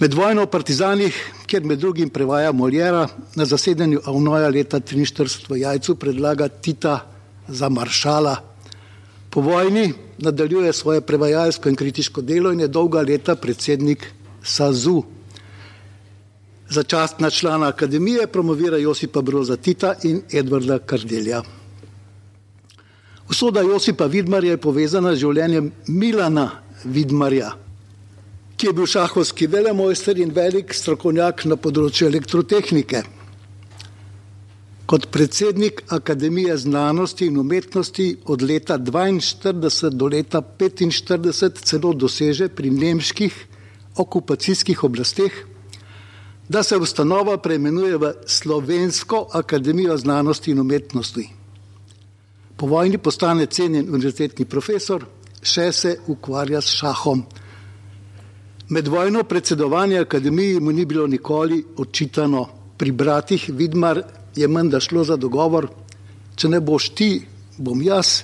Med 0.00 0.14
vojno 0.14 0.44
v 0.46 0.50
partizanih, 0.50 1.16
kjer 1.46 1.64
med 1.64 1.78
drugim 1.78 2.10
prevaja 2.10 2.52
Moljera, 2.52 3.08
na 3.36 3.44
zasedanju 3.44 4.00
Avnoja 4.06 4.48
leta 4.48 4.80
1943 4.80 5.50
v 5.50 5.60
Jajcu 5.64 5.94
predlaga 5.94 6.48
Tita 6.48 7.00
za 7.48 7.68
maršala 7.68 8.36
Po 9.30 9.40
vojni 9.40 9.92
nadaljuje 10.18 10.72
svoje 10.72 11.00
prevajalsko 11.00 11.68
in 11.68 11.76
kritiško 11.76 12.22
delo 12.22 12.52
in 12.52 12.60
je 12.60 12.68
dolga 12.68 13.00
leta 13.02 13.36
predsednik 13.36 14.12
SAZU. 14.42 15.02
Začastna 16.70 17.30
člana 17.30 17.68
akademije 17.68 18.26
promovira 18.26 18.76
Josipa 18.76 19.22
Broza 19.22 19.56
Tita 19.56 19.94
in 20.02 20.20
Edvarda 20.32 20.78
Kardelja. 20.78 21.42
Usoda 23.30 23.60
Josipa 23.60 24.04
Vidmarja 24.06 24.50
je 24.50 24.60
povezana 24.60 25.14
z 25.14 25.22
življenjem 25.22 25.70
Milana 25.88 26.50
Vidmarja, 26.84 27.54
ki 28.56 28.68
je 28.68 28.74
bil 28.76 28.86
šahovski 28.86 29.48
velemojster 29.48 30.20
in 30.20 30.32
velik 30.36 30.76
strokovnjak 30.76 31.46
na 31.48 31.56
področju 31.56 32.10
elektrotehnike. 32.10 33.02
Kot 34.88 35.08
predsednik 35.12 35.82
Akademije 35.88 36.56
znanosti 36.56 37.28
in 37.32 37.40
umetnosti 37.40 38.10
od 38.24 38.44
leta 38.44 38.76
1942 38.78 39.90
do 39.96 40.08
leta 40.08 40.42
1945 40.42 41.64
celo 41.64 41.92
doseže 41.92 42.48
pri 42.48 42.70
nemških 42.70 43.44
okupacijskih 43.96 44.84
oblasteh, 44.84 45.44
da 46.48 46.62
se 46.62 46.76
ustanova 46.76 47.36
preimenuje 47.38 47.96
v 47.96 48.12
Slovensko 48.26 49.28
akademijo 49.32 49.96
znanosti 49.96 50.50
in 50.50 50.60
umetnosti. 50.60 51.28
Po 52.56 52.66
vojni 52.66 52.98
postane 52.98 53.46
cenjen 53.46 53.88
univerzitetni 53.88 54.44
profesor, 54.44 55.04
še 55.42 55.72
se 55.72 55.96
ukvarja 56.06 56.60
s 56.60 56.72
šahom. 56.80 57.22
Med 58.68 58.88
vojno 58.88 59.22
predsedovanje 59.24 59.98
akademiji 59.98 60.60
mu 60.60 60.72
ni 60.72 60.84
bilo 60.84 61.06
nikoli 61.06 61.64
očitano. 61.76 62.46
Pri 62.76 62.92
bratih 62.92 63.48
Vidmar 63.48 64.02
je 64.36 64.48
menda 64.48 64.80
šlo 64.80 65.04
za 65.04 65.16
dogovor, 65.16 65.68
če 66.36 66.48
ne 66.48 66.60
boš 66.60 66.90
ti, 66.94 67.26
bom 67.58 67.82
jaz, 67.82 68.22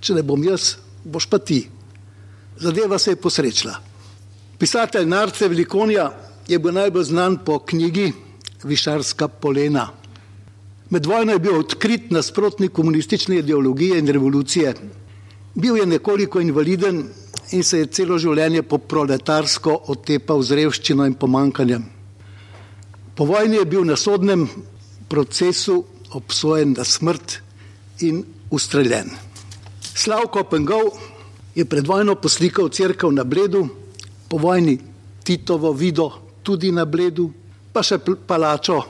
če 0.00 0.14
ne 0.14 0.22
bom 0.22 0.44
jaz, 0.44 0.76
boš 1.04 1.26
pa 1.26 1.38
ti. 1.38 1.68
Zadeva 2.58 2.98
se 2.98 3.10
je 3.10 3.20
posrečila. 3.20 3.74
Pisatelj 4.58 5.06
Narce 5.06 5.48
Velikonja 5.48 6.10
je 6.48 6.58
bil 6.58 6.72
najbolj 6.72 7.04
znan 7.04 7.38
po 7.44 7.58
knjigi 7.58 8.12
Višarska 8.64 9.28
polena. 9.28 9.90
Med 10.90 11.06
vojno 11.06 11.32
je 11.32 11.38
bil 11.38 11.58
odkrit 11.58 12.10
nasprotnik 12.10 12.72
komunistične 12.72 13.38
ideologije 13.38 13.98
in 13.98 14.08
revolucije. 14.08 14.74
Bil 15.54 15.76
je 15.76 15.86
nekoliko 15.86 16.40
invaliden 16.40 17.04
in 17.52 17.62
se 17.64 17.78
je 17.78 17.86
celo 17.86 18.18
življenje 18.18 18.62
po 18.62 18.78
proletarsko 18.78 19.74
otepal 19.92 20.42
z 20.42 20.56
revščino 20.56 21.06
in 21.06 21.14
pomankanjem. 21.14 21.84
Po 23.14 23.24
vojni 23.24 23.56
je 23.56 23.64
bil 23.64 23.84
na 23.84 23.96
sodnem 23.96 24.46
procesu 25.08 25.82
obsojen 26.16 26.72
na 26.78 26.84
smrt 26.84 27.40
in 28.00 28.22
ustreljen. 28.50 29.10
Slavko 29.94 30.44
Pengov 30.44 30.96
je 31.54 31.64
pred 31.64 31.86
vojno 31.86 32.14
poslikal 32.14 32.68
crkv 32.68 33.12
na 33.12 33.24
Bledu, 33.24 33.66
po 34.28 34.38
vojni 34.38 34.78
Titovo 35.24 35.72
vido 35.72 36.27
tudi 36.48 36.72
na 36.72 36.88
Bledu, 36.88 37.28
pa 37.72 37.82
še 37.84 37.98
palačo 38.00 38.80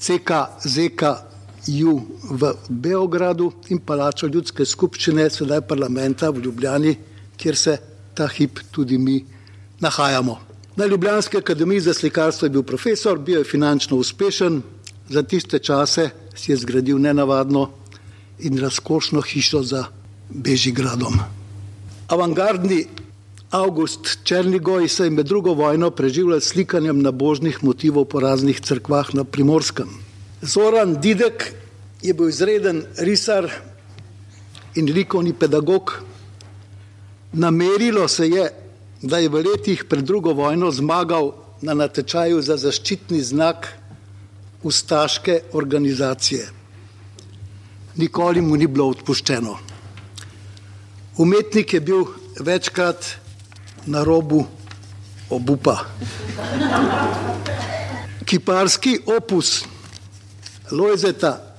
CKZKU 0.00 1.92
v 2.32 2.52
Beogradu 2.72 3.50
in 3.68 3.82
palačo 3.84 4.30
ljudske 4.32 4.64
skupščine, 4.64 5.28
sedaj 5.28 5.60
parlamenta 5.68 6.30
v 6.32 6.40
Ljubljani, 6.46 6.94
kjer 7.36 7.56
se 7.56 7.76
ta 8.16 8.24
hip 8.32 8.64
tudi 8.72 8.96
mi 8.96 9.18
nahajamo. 9.84 10.38
Na 10.80 10.88
Ljubljanski 10.88 11.36
akademiji 11.36 11.84
za 11.90 11.94
slikarstvo 11.94 12.48
je 12.48 12.54
bil 12.56 12.64
profesor, 12.64 13.18
bil 13.20 13.42
je 13.42 13.44
finančno 13.44 14.00
uspešen, 14.00 14.62
za 15.12 15.22
tiste 15.22 15.58
čase 15.58 16.08
si 16.34 16.52
je 16.52 16.56
zgradil 16.64 16.96
nenavadno 16.96 17.68
in 18.40 18.56
razkošno 18.56 19.20
hišo 19.20 19.60
za 19.62 19.84
Bežigradom. 20.32 21.20
Avangardni 22.08 22.86
August 23.52 24.24
Černigoj 24.24 24.88
se 24.88 25.04
je 25.04 25.10
med 25.10 25.26
drugo 25.26 25.52
vojno 25.52 25.90
preživljal 25.90 26.40
s 26.40 26.54
slikanjem 26.54 27.02
nabožnih 27.02 27.58
motivov 27.64 28.04
po 28.04 28.20
raznih 28.20 28.60
crkvah 28.60 29.10
na 29.14 29.24
Primorskem. 29.24 29.90
Zoran 30.42 30.94
Didek 31.00 31.52
je 32.02 32.14
bil 32.14 32.28
izreden 32.32 32.80
risar 32.96 33.50
in 34.74 34.88
likovni 34.92 35.34
pedagog. 35.36 35.92
Namerilo 37.32 38.08
se 38.08 38.28
je, 38.28 38.48
da 39.02 39.18
je 39.18 39.28
v 39.28 39.44
letih 39.44 39.84
pred 39.84 40.04
drugo 40.04 40.32
vojno 40.32 40.70
zmagal 40.70 41.34
na 41.60 41.74
natečaju 41.74 42.40
za 42.42 42.56
zaščitni 42.56 43.20
znak 43.20 43.68
ustaške 44.62 45.40
organizacije. 45.52 46.48
Nikoli 47.96 48.40
mu 48.40 48.56
ni 48.56 48.66
bilo 48.66 48.88
odpuščeno. 48.88 49.58
Umetnik 51.18 51.74
je 51.74 51.80
bil 51.80 52.06
večkrat 52.40 53.21
na 53.86 54.04
robu 54.04 54.44
obupa. 55.30 55.78
Kiparski 58.24 58.98
opus 59.16 59.64
Lojzeta 60.70 61.54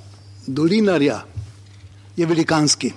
Dolinarja 0.47 1.21
je 2.17 2.25
velikanski. 2.25 2.91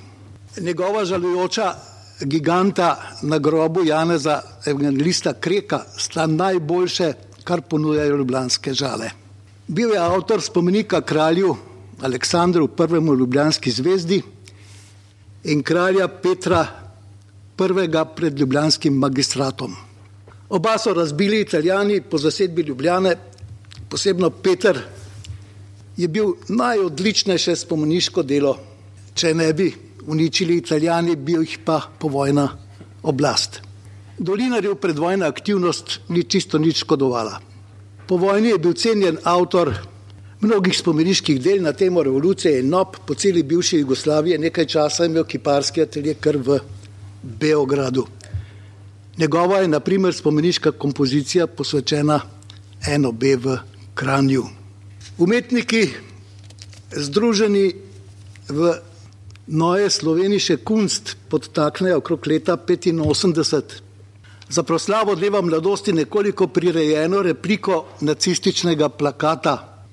Njegova 0.61 1.05
žalujoča 1.05 1.75
giganta 2.21 3.03
na 3.23 3.39
grobu 3.39 3.85
Janeza 3.85 4.43
Evangelista 4.67 5.33
Kreka 5.33 5.85
sta 5.99 6.27
najboljše, 6.27 7.13
kar 7.45 7.61
ponujajo 7.61 8.17
ljubljanske 8.17 8.73
žale. 8.73 9.11
Bil 9.69 9.93
je 9.93 9.99
avtor 9.99 10.43
spomenika 10.43 11.01
kralju 11.01 11.57
Aleksandru 12.03 12.69
I. 12.79 13.19
Ljubljanski 13.19 13.71
zvezdi 13.71 14.23
in 15.45 15.63
kralja 15.63 16.09
Petra 16.09 16.86
I. 17.59 18.05
pred 18.17 18.39
Ljubljanskim 18.39 18.95
magistratom. 18.95 19.77
Oba 20.49 20.79
so 20.79 20.93
razbili 20.95 21.41
italijani 21.41 22.01
po 22.01 22.19
zasedbi 22.19 22.63
Ljubljane, 22.63 23.17
posebno 23.89 24.31
Peter 24.31 24.79
je 25.97 26.09
bil 26.09 26.35
najodličnejše 26.49 27.57
spomeniško 27.57 28.23
delo. 28.23 28.59
Če 29.15 29.35
ne 29.35 29.53
bi 29.53 29.73
uničili 30.07 30.57
italijani, 30.57 31.17
bil 31.17 31.41
jih 31.41 31.59
pa 31.65 31.81
povojna 31.99 32.49
oblast. 33.03 33.61
Dolinarjev 34.19 34.75
predvojna 34.75 35.27
aktivnost 35.27 36.01
ni 36.09 36.25
čisto 36.25 36.59
nič 36.59 36.85
škodovala. 36.85 37.41
Po 38.07 38.17
vojni 38.17 38.49
je 38.49 38.59
bil 38.59 38.73
cenjen 38.73 39.19
avtor 39.25 39.73
mnogih 40.41 40.79
spomeniških 40.79 41.41
del 41.41 41.63
na 41.63 41.73
temo 41.73 42.03
revolucije 42.03 42.61
in 42.61 42.69
nop 42.69 42.97
po 43.07 43.15
celi 43.15 43.43
bivši 43.43 43.79
Jugoslaviji, 43.79 44.39
nekaj 44.39 44.67
časa 44.67 45.05
imel 45.05 45.25
kiparski 45.25 45.83
atelje 45.83 46.15
kar 46.21 46.37
v 46.37 46.61
Beogradu. 47.23 48.07
Njegova 49.17 49.59
je 49.59 49.69
naprimer 49.69 50.15
spomeniška 50.15 50.73
kompozicija 50.73 51.47
posvečena 51.47 52.21
eno 52.87 53.13
B 53.13 53.37
v 53.37 53.59
Kranju. 53.95 54.45
Umetniki 55.19 55.89
združeni 56.93 57.75
v 58.49 58.75
Noje 59.47 59.91
sloveniše 59.91 60.57
kunst 60.57 61.17
podtaknejo 61.29 61.99
okrog 61.99 62.27
leta 62.27 62.57
85 62.57 63.63
za 64.49 64.63
proslavo 64.63 65.15
dneva 65.15 65.41
mladosti 65.41 65.93
nekoliko 65.93 66.47
prirejeno 66.47 67.23
repliko 67.23 67.85
nacističnega 68.01 68.89
plakata. 68.89 69.87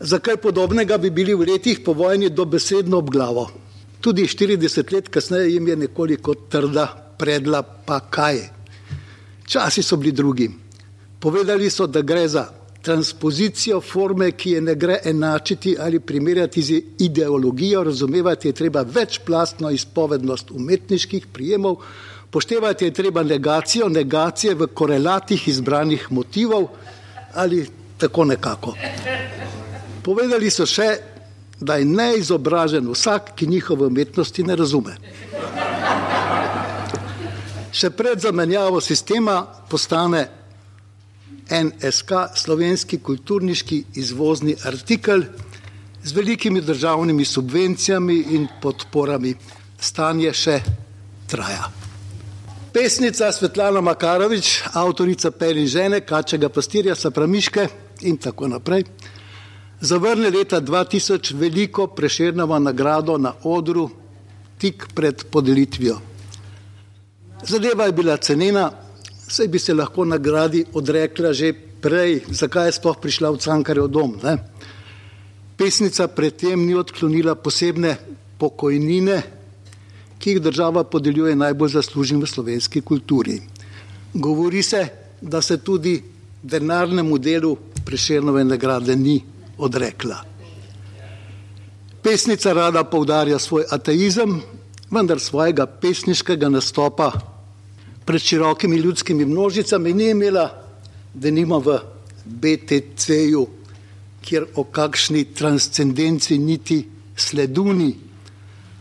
Za 0.00 0.18
kaj 0.18 0.36
podobnega 0.36 0.98
bi 0.98 1.10
bili 1.10 1.34
v 1.34 1.46
letih 1.50 1.80
po 1.84 1.92
vojni 1.92 2.30
dobesedno 2.30 2.98
ob 2.98 3.10
glavo. 3.10 3.50
Tudi 4.02 4.26
40 4.26 4.92
let 4.92 5.08
kasneje 5.08 5.52
jim 5.52 5.68
je 5.68 5.76
nekoliko 5.76 6.34
trda 6.34 7.14
predla, 7.18 7.62
pa 7.62 8.00
kaj. 8.00 8.40
Časi 9.46 9.82
so 9.82 9.96
bili 9.96 10.12
drugi. 10.12 10.50
Povedali 11.20 11.70
so, 11.70 11.86
da 11.86 12.02
gre 12.02 12.26
za 12.28 12.48
transpozicijo 12.82 13.80
forme, 13.80 14.32
ki 14.32 14.56
je 14.56 14.60
ne 14.60 14.74
gre 14.74 14.96
enačiti 15.04 15.76
ali 15.78 16.00
primerjati 16.00 16.62
z 16.62 16.80
ideologijo, 16.98 17.84
razumevati 17.84 18.48
je 18.48 18.52
treba 18.52 18.82
večplastno 18.82 19.70
izpovednost 19.70 20.50
umetniških 20.50 21.26
prijemov, 21.26 21.76
poštevati 22.30 22.84
je 22.84 22.90
treba 22.90 23.22
negacijo, 23.22 23.88
negacije 23.88 24.54
v 24.54 24.66
korelatih 24.66 25.48
izbranih 25.48 26.06
motivov 26.10 26.66
ali 27.34 27.66
tako 27.98 28.24
nekako. 28.24 28.74
Povedali 30.02 30.50
so 30.50 30.66
še, 30.66 31.11
da 31.62 31.76
je 31.76 31.84
neizobražen 31.84 32.88
vsak, 32.90 33.32
ki 33.36 33.46
njihove 33.46 33.86
umetnosti 33.86 34.42
ne 34.42 34.56
razume. 34.56 34.96
Še 37.72 37.90
pred 37.90 38.20
zamenjavo 38.20 38.80
sistema 38.80 39.40
postane 39.70 40.26
NSK, 41.50 42.12
slovenski 42.34 42.98
kulturniški 42.98 43.84
izvozni 43.94 44.56
artikel 44.64 45.24
z 46.04 46.12
velikimi 46.12 46.60
državnimi 46.60 47.24
subvencijami 47.24 48.18
in 48.36 48.48
podporami. 48.62 49.34
Stanje 49.80 50.32
še 50.32 50.60
traja. 51.26 51.70
Pesnica 52.72 53.32
Svetlana 53.32 53.80
Makarovič, 53.80 54.62
avtorica 54.72 55.30
Pelin 55.30 55.66
žene, 55.66 56.00
Kačega 56.00 56.48
pastirja, 56.48 56.94
Sapramiške 56.94 57.66
in 58.08 58.16
tako 58.16 58.48
naprej, 58.48 58.86
zavrne 59.82 60.30
leta 60.30 60.60
2000 60.60 61.34
veliko 61.34 61.86
preširnavo 61.86 62.58
nagrado 62.58 63.18
na 63.18 63.32
odru 63.42 63.90
tik 64.58 64.86
pred 64.94 65.24
podelitvijo. 65.30 65.98
Zadeva 67.42 67.84
je 67.84 67.92
bila 67.92 68.16
cenena, 68.16 68.70
saj 69.28 69.48
bi 69.48 69.58
se 69.58 69.74
lahko 69.74 70.04
nagradi 70.04 70.64
odrekla 70.72 71.32
že 71.32 71.52
prej, 71.80 72.20
zakaj 72.30 72.68
je 72.68 72.72
sploh 72.72 72.96
prišla 73.02 73.30
v 73.30 73.38
Cankarjev 73.42 73.88
dom. 73.88 74.14
Ne? 74.22 74.36
Pesnica 75.56 76.06
predtem 76.08 76.62
ni 76.66 76.74
odklonila 76.74 77.34
posebne 77.34 77.96
pokojnine, 78.38 79.22
ki 80.18 80.30
jih 80.30 80.40
država 80.42 80.84
podeljuje 80.84 81.34
najbolj 81.36 81.74
zaslužnim 81.74 82.22
v 82.22 82.30
slovenski 82.30 82.80
kulturi. 82.80 83.40
Govori 84.14 84.62
se, 84.62 84.86
da 85.20 85.42
se 85.42 85.58
tudi 85.58 86.02
denarnemu 86.42 87.18
delu 87.18 87.56
preširnove 87.84 88.44
nagrade 88.44 88.96
ni 88.96 89.18
odrekla. 89.58 90.24
Pesnica 92.02 92.52
rada 92.52 92.84
poudarja 92.84 93.38
svoj 93.38 93.64
ateizem, 93.70 94.40
vendar 94.90 95.20
svojega 95.20 95.66
pesniškega 95.66 96.48
nastopa 96.48 97.12
pred 98.04 98.20
širokimi 98.20 98.76
ljudskimi 98.76 99.24
množicami 99.24 99.92
ni 99.92 100.10
imela, 100.10 100.48
da 101.14 101.30
nima 101.30 101.58
v 101.58 101.78
BTC-ju, 102.24 103.46
kjer 104.22 104.46
o 104.54 104.64
kakšni 104.64 105.24
transcendenci 105.34 106.38
niti 106.38 106.82
sledu 107.16 107.72
ni, 107.72 107.94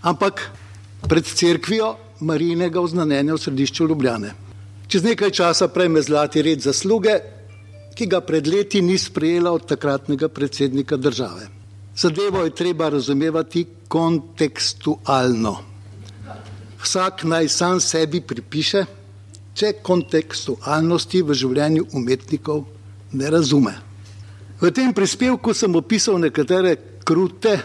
ampak 0.02 0.50
pred 1.10 1.26
cerkvijo 1.26 1.96
Marijinega 2.22 2.82
oznanjenja 2.82 3.34
v 3.34 3.42
središču 3.42 3.88
Ljubljane. 3.88 4.34
Čez 4.88 5.04
nekaj 5.04 5.32
časa 5.32 5.68
prejme 5.68 6.02
zlati 6.02 6.42
red 6.42 6.62
zasluge, 6.62 7.16
ki 7.96 8.06
ga 8.06 8.22
pred 8.22 8.48
leti 8.48 8.82
ni 8.82 8.98
sprejela 8.98 9.52
od 9.52 9.66
takratnega 9.68 10.30
predsednika 10.30 10.98
države. 10.98 11.48
Zadevo 11.98 12.44
je 12.44 12.56
treba 12.56 12.90
razumevati 12.90 13.66
kontekstualno. 13.88 15.58
Vsak 16.82 17.24
naj 17.24 17.48
sam 17.48 17.80
sebi 17.80 18.22
pripiše, 18.22 18.86
če 19.54 19.74
kontekstualnosti 19.84 21.22
v 21.22 21.36
življenju 21.36 21.86
umetnikov 21.94 22.64
ne 23.12 23.30
razume. 23.30 23.74
V 24.62 24.72
tem 24.72 24.94
prispevku 24.94 25.54
sem 25.54 25.76
opisal 25.76 26.20
nekatere 26.22 26.76
krute 27.04 27.56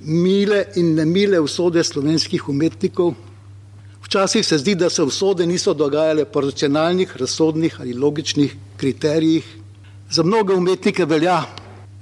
mile 0.00 0.64
in 0.76 0.94
nemile 0.96 1.40
usode 1.40 1.84
slovenskih 1.84 2.48
umetnikov. 2.48 3.14
Včasih 4.12 4.46
se 4.46 4.58
zdi, 4.58 4.74
da 4.74 4.90
se 4.90 5.02
usode 5.02 5.46
niso 5.46 5.72
dogajale 5.74 6.24
po 6.24 6.40
racionalnih, 6.40 7.16
razsodnih 7.16 7.76
ali 7.80 7.94
logičnih 7.94 8.56
kriterijih. 8.76 9.46
Za 10.10 10.22
mnoge 10.22 10.52
umetnike 10.54 11.04
velja, 11.08 11.38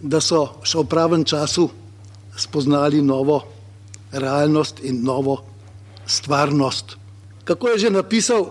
da 0.03 0.19
so 0.21 0.41
še 0.67 0.81
v 0.81 0.89
pravem 0.91 1.23
času 1.25 1.69
spoznali 2.35 2.99
novo 3.03 3.37
realnost 4.11 4.83
in 4.83 5.05
novo 5.07 5.37
stvarnost. 6.07 6.97
Kako 7.45 7.69
je 7.69 7.79
že 7.79 7.95
napisal 7.95 8.49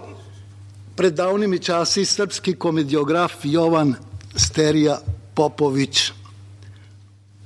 pred 0.95 1.20
davnimi 1.20 1.60
časi 1.60 2.05
srpski 2.05 2.55
komediograf 2.55 3.43
Jovan 3.43 3.91
Sterija 4.36 5.01
Popovič. 5.36 6.14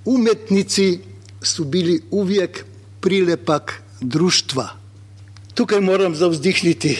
Umetnici 0.05 0.99
so 1.41 1.66
bili 1.66 1.97
uvijek 2.11 2.66
prilepak 3.01 3.82
društva. 4.01 4.82
Tukaj 5.54 5.82
moram 5.82 6.16
zavzdihniti. 6.16 6.97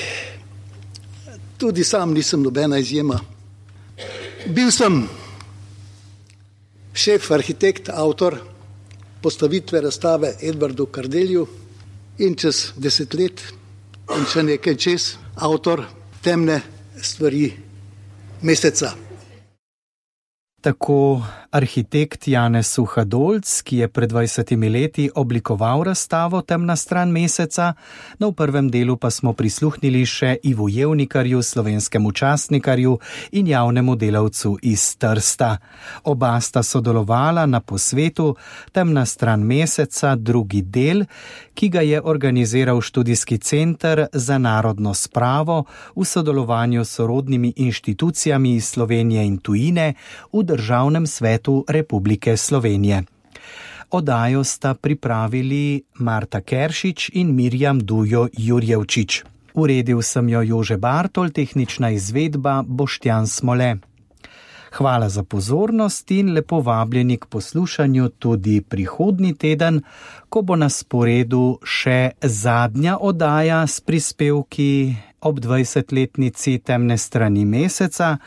Tudi 1.58 1.84
sam 1.84 2.14
nisem 2.14 2.42
nobena 2.44 2.78
izjema. 2.78 3.20
Bil 4.46 4.72
sem 4.72 5.08
šef, 6.94 7.32
arhitekt, 7.32 7.90
avtor 7.90 8.38
postavitve 9.22 9.82
razstave 9.82 10.34
Edvardu 10.42 10.86
Kardelju 10.86 11.48
in 12.18 12.36
čez 12.36 12.74
deset 12.78 13.14
let 13.14 13.42
in 14.18 14.26
še 14.30 14.44
nekaj 14.44 14.76
čez 14.78 15.14
avtor 15.36 15.86
temne 16.22 16.62
stvari 17.02 17.48
meseca. 18.42 18.92
Tako 20.62 21.24
arhitekt 21.54 22.28
Janez 22.28 22.68
Suhadolc, 22.74 23.62
ki 23.62 23.78
je 23.78 23.88
pred 23.88 24.12
20 24.12 24.54
leti 24.74 25.10
oblikoval 25.16 25.84
razstavo 25.84 26.42
Temna 26.42 26.76
stran 26.76 27.12
meseca, 27.12 27.74
no 28.20 28.30
v 28.32 28.38
prvem 28.42 28.70
delu 28.74 28.98
pa 28.98 29.12
smo 29.14 29.34
prisluhnili 29.38 30.02
še 30.06 30.38
Ivu 30.44 30.70
Jevnikarju, 30.70 31.44
slovenskemu 31.44 32.12
častnikarju 32.12 32.98
in 33.32 33.48
javnemu 33.48 33.96
delavcu 33.96 34.56
iz 34.62 34.96
Trsta. 34.98 35.58
Oba 36.10 36.40
sta 36.42 36.64
sodelovala 36.64 37.46
na 37.46 37.62
posvetu 37.62 38.34
Temna 38.72 39.06
stran 39.06 39.46
meseca, 39.46 40.16
drugi 40.16 40.64
del, 40.66 41.06
ki 41.54 41.70
ga 41.70 41.86
je 41.86 42.02
organiziral 42.02 42.82
študijski 42.82 43.38
center 43.38 44.08
za 44.14 44.38
narodno 44.38 44.94
spravo 44.94 45.64
v 45.96 46.06
sodelovanju 46.06 46.86
s 46.86 46.98
sorodnimi 46.98 47.54
inštitucijami 47.56 48.56
iz 48.56 48.74
Slovenije 48.74 49.26
in 49.26 49.38
tujine 49.38 49.94
državnem 50.44 51.08
svetu 51.08 51.43
Republike 51.68 52.38
Slovenije. 52.38 53.04
Odajo 53.92 54.44
sta 54.44 54.74
pripravili 54.74 55.84
Marta 56.00 56.42
Keršič 56.42 57.10
in 57.14 57.36
Mirjam 57.36 57.80
Dujo 57.80 58.28
Jurjevčič. 58.38 59.24
Uredil 59.54 60.02
sem 60.02 60.30
jo 60.30 60.42
Jože 60.42 60.78
Bartol, 60.78 61.30
tehnična 61.30 61.90
izvedba 61.90 62.64
Boštjan 62.68 63.28
Smole. 63.28 63.76
Hvala 64.74 65.10
za 65.10 65.24
pozornost 65.24 66.12
in 66.12 66.34
lepo 66.34 66.60
vabljeni 66.60 67.18
k 67.18 67.26
poslušanju 67.26 68.10
tudi 68.10 68.62
prihodnji 68.62 69.36
teden, 69.36 69.82
ko 70.30 70.42
bo 70.42 70.56
na 70.56 70.70
sporedu 70.70 71.60
še 71.62 72.18
zadnja 72.22 72.98
oddaja 72.98 73.68
s 73.68 73.82
prispevki 73.86 74.96
ob 75.24 75.40
20-letnici 75.40 76.60
temne 76.60 76.98
strani 76.98 77.46
meseca, 77.46 78.18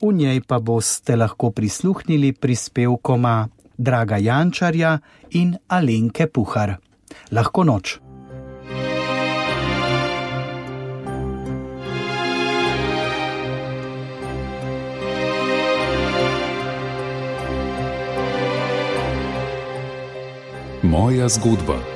v 0.00 0.12
njej 0.12 0.40
pa 0.48 0.58
boste 0.60 1.16
lahko 1.16 1.50
prisluhnili 1.50 2.32
prispevkoma 2.32 3.48
Draga 3.78 4.16
Jančarja 4.16 4.98
in 5.30 5.56
Alenke 5.68 6.26
Puhar. 6.26 6.76
Lahko 7.30 7.64
noč. 7.64 7.98
Moja 20.82 21.28
zgodba. 21.28 21.95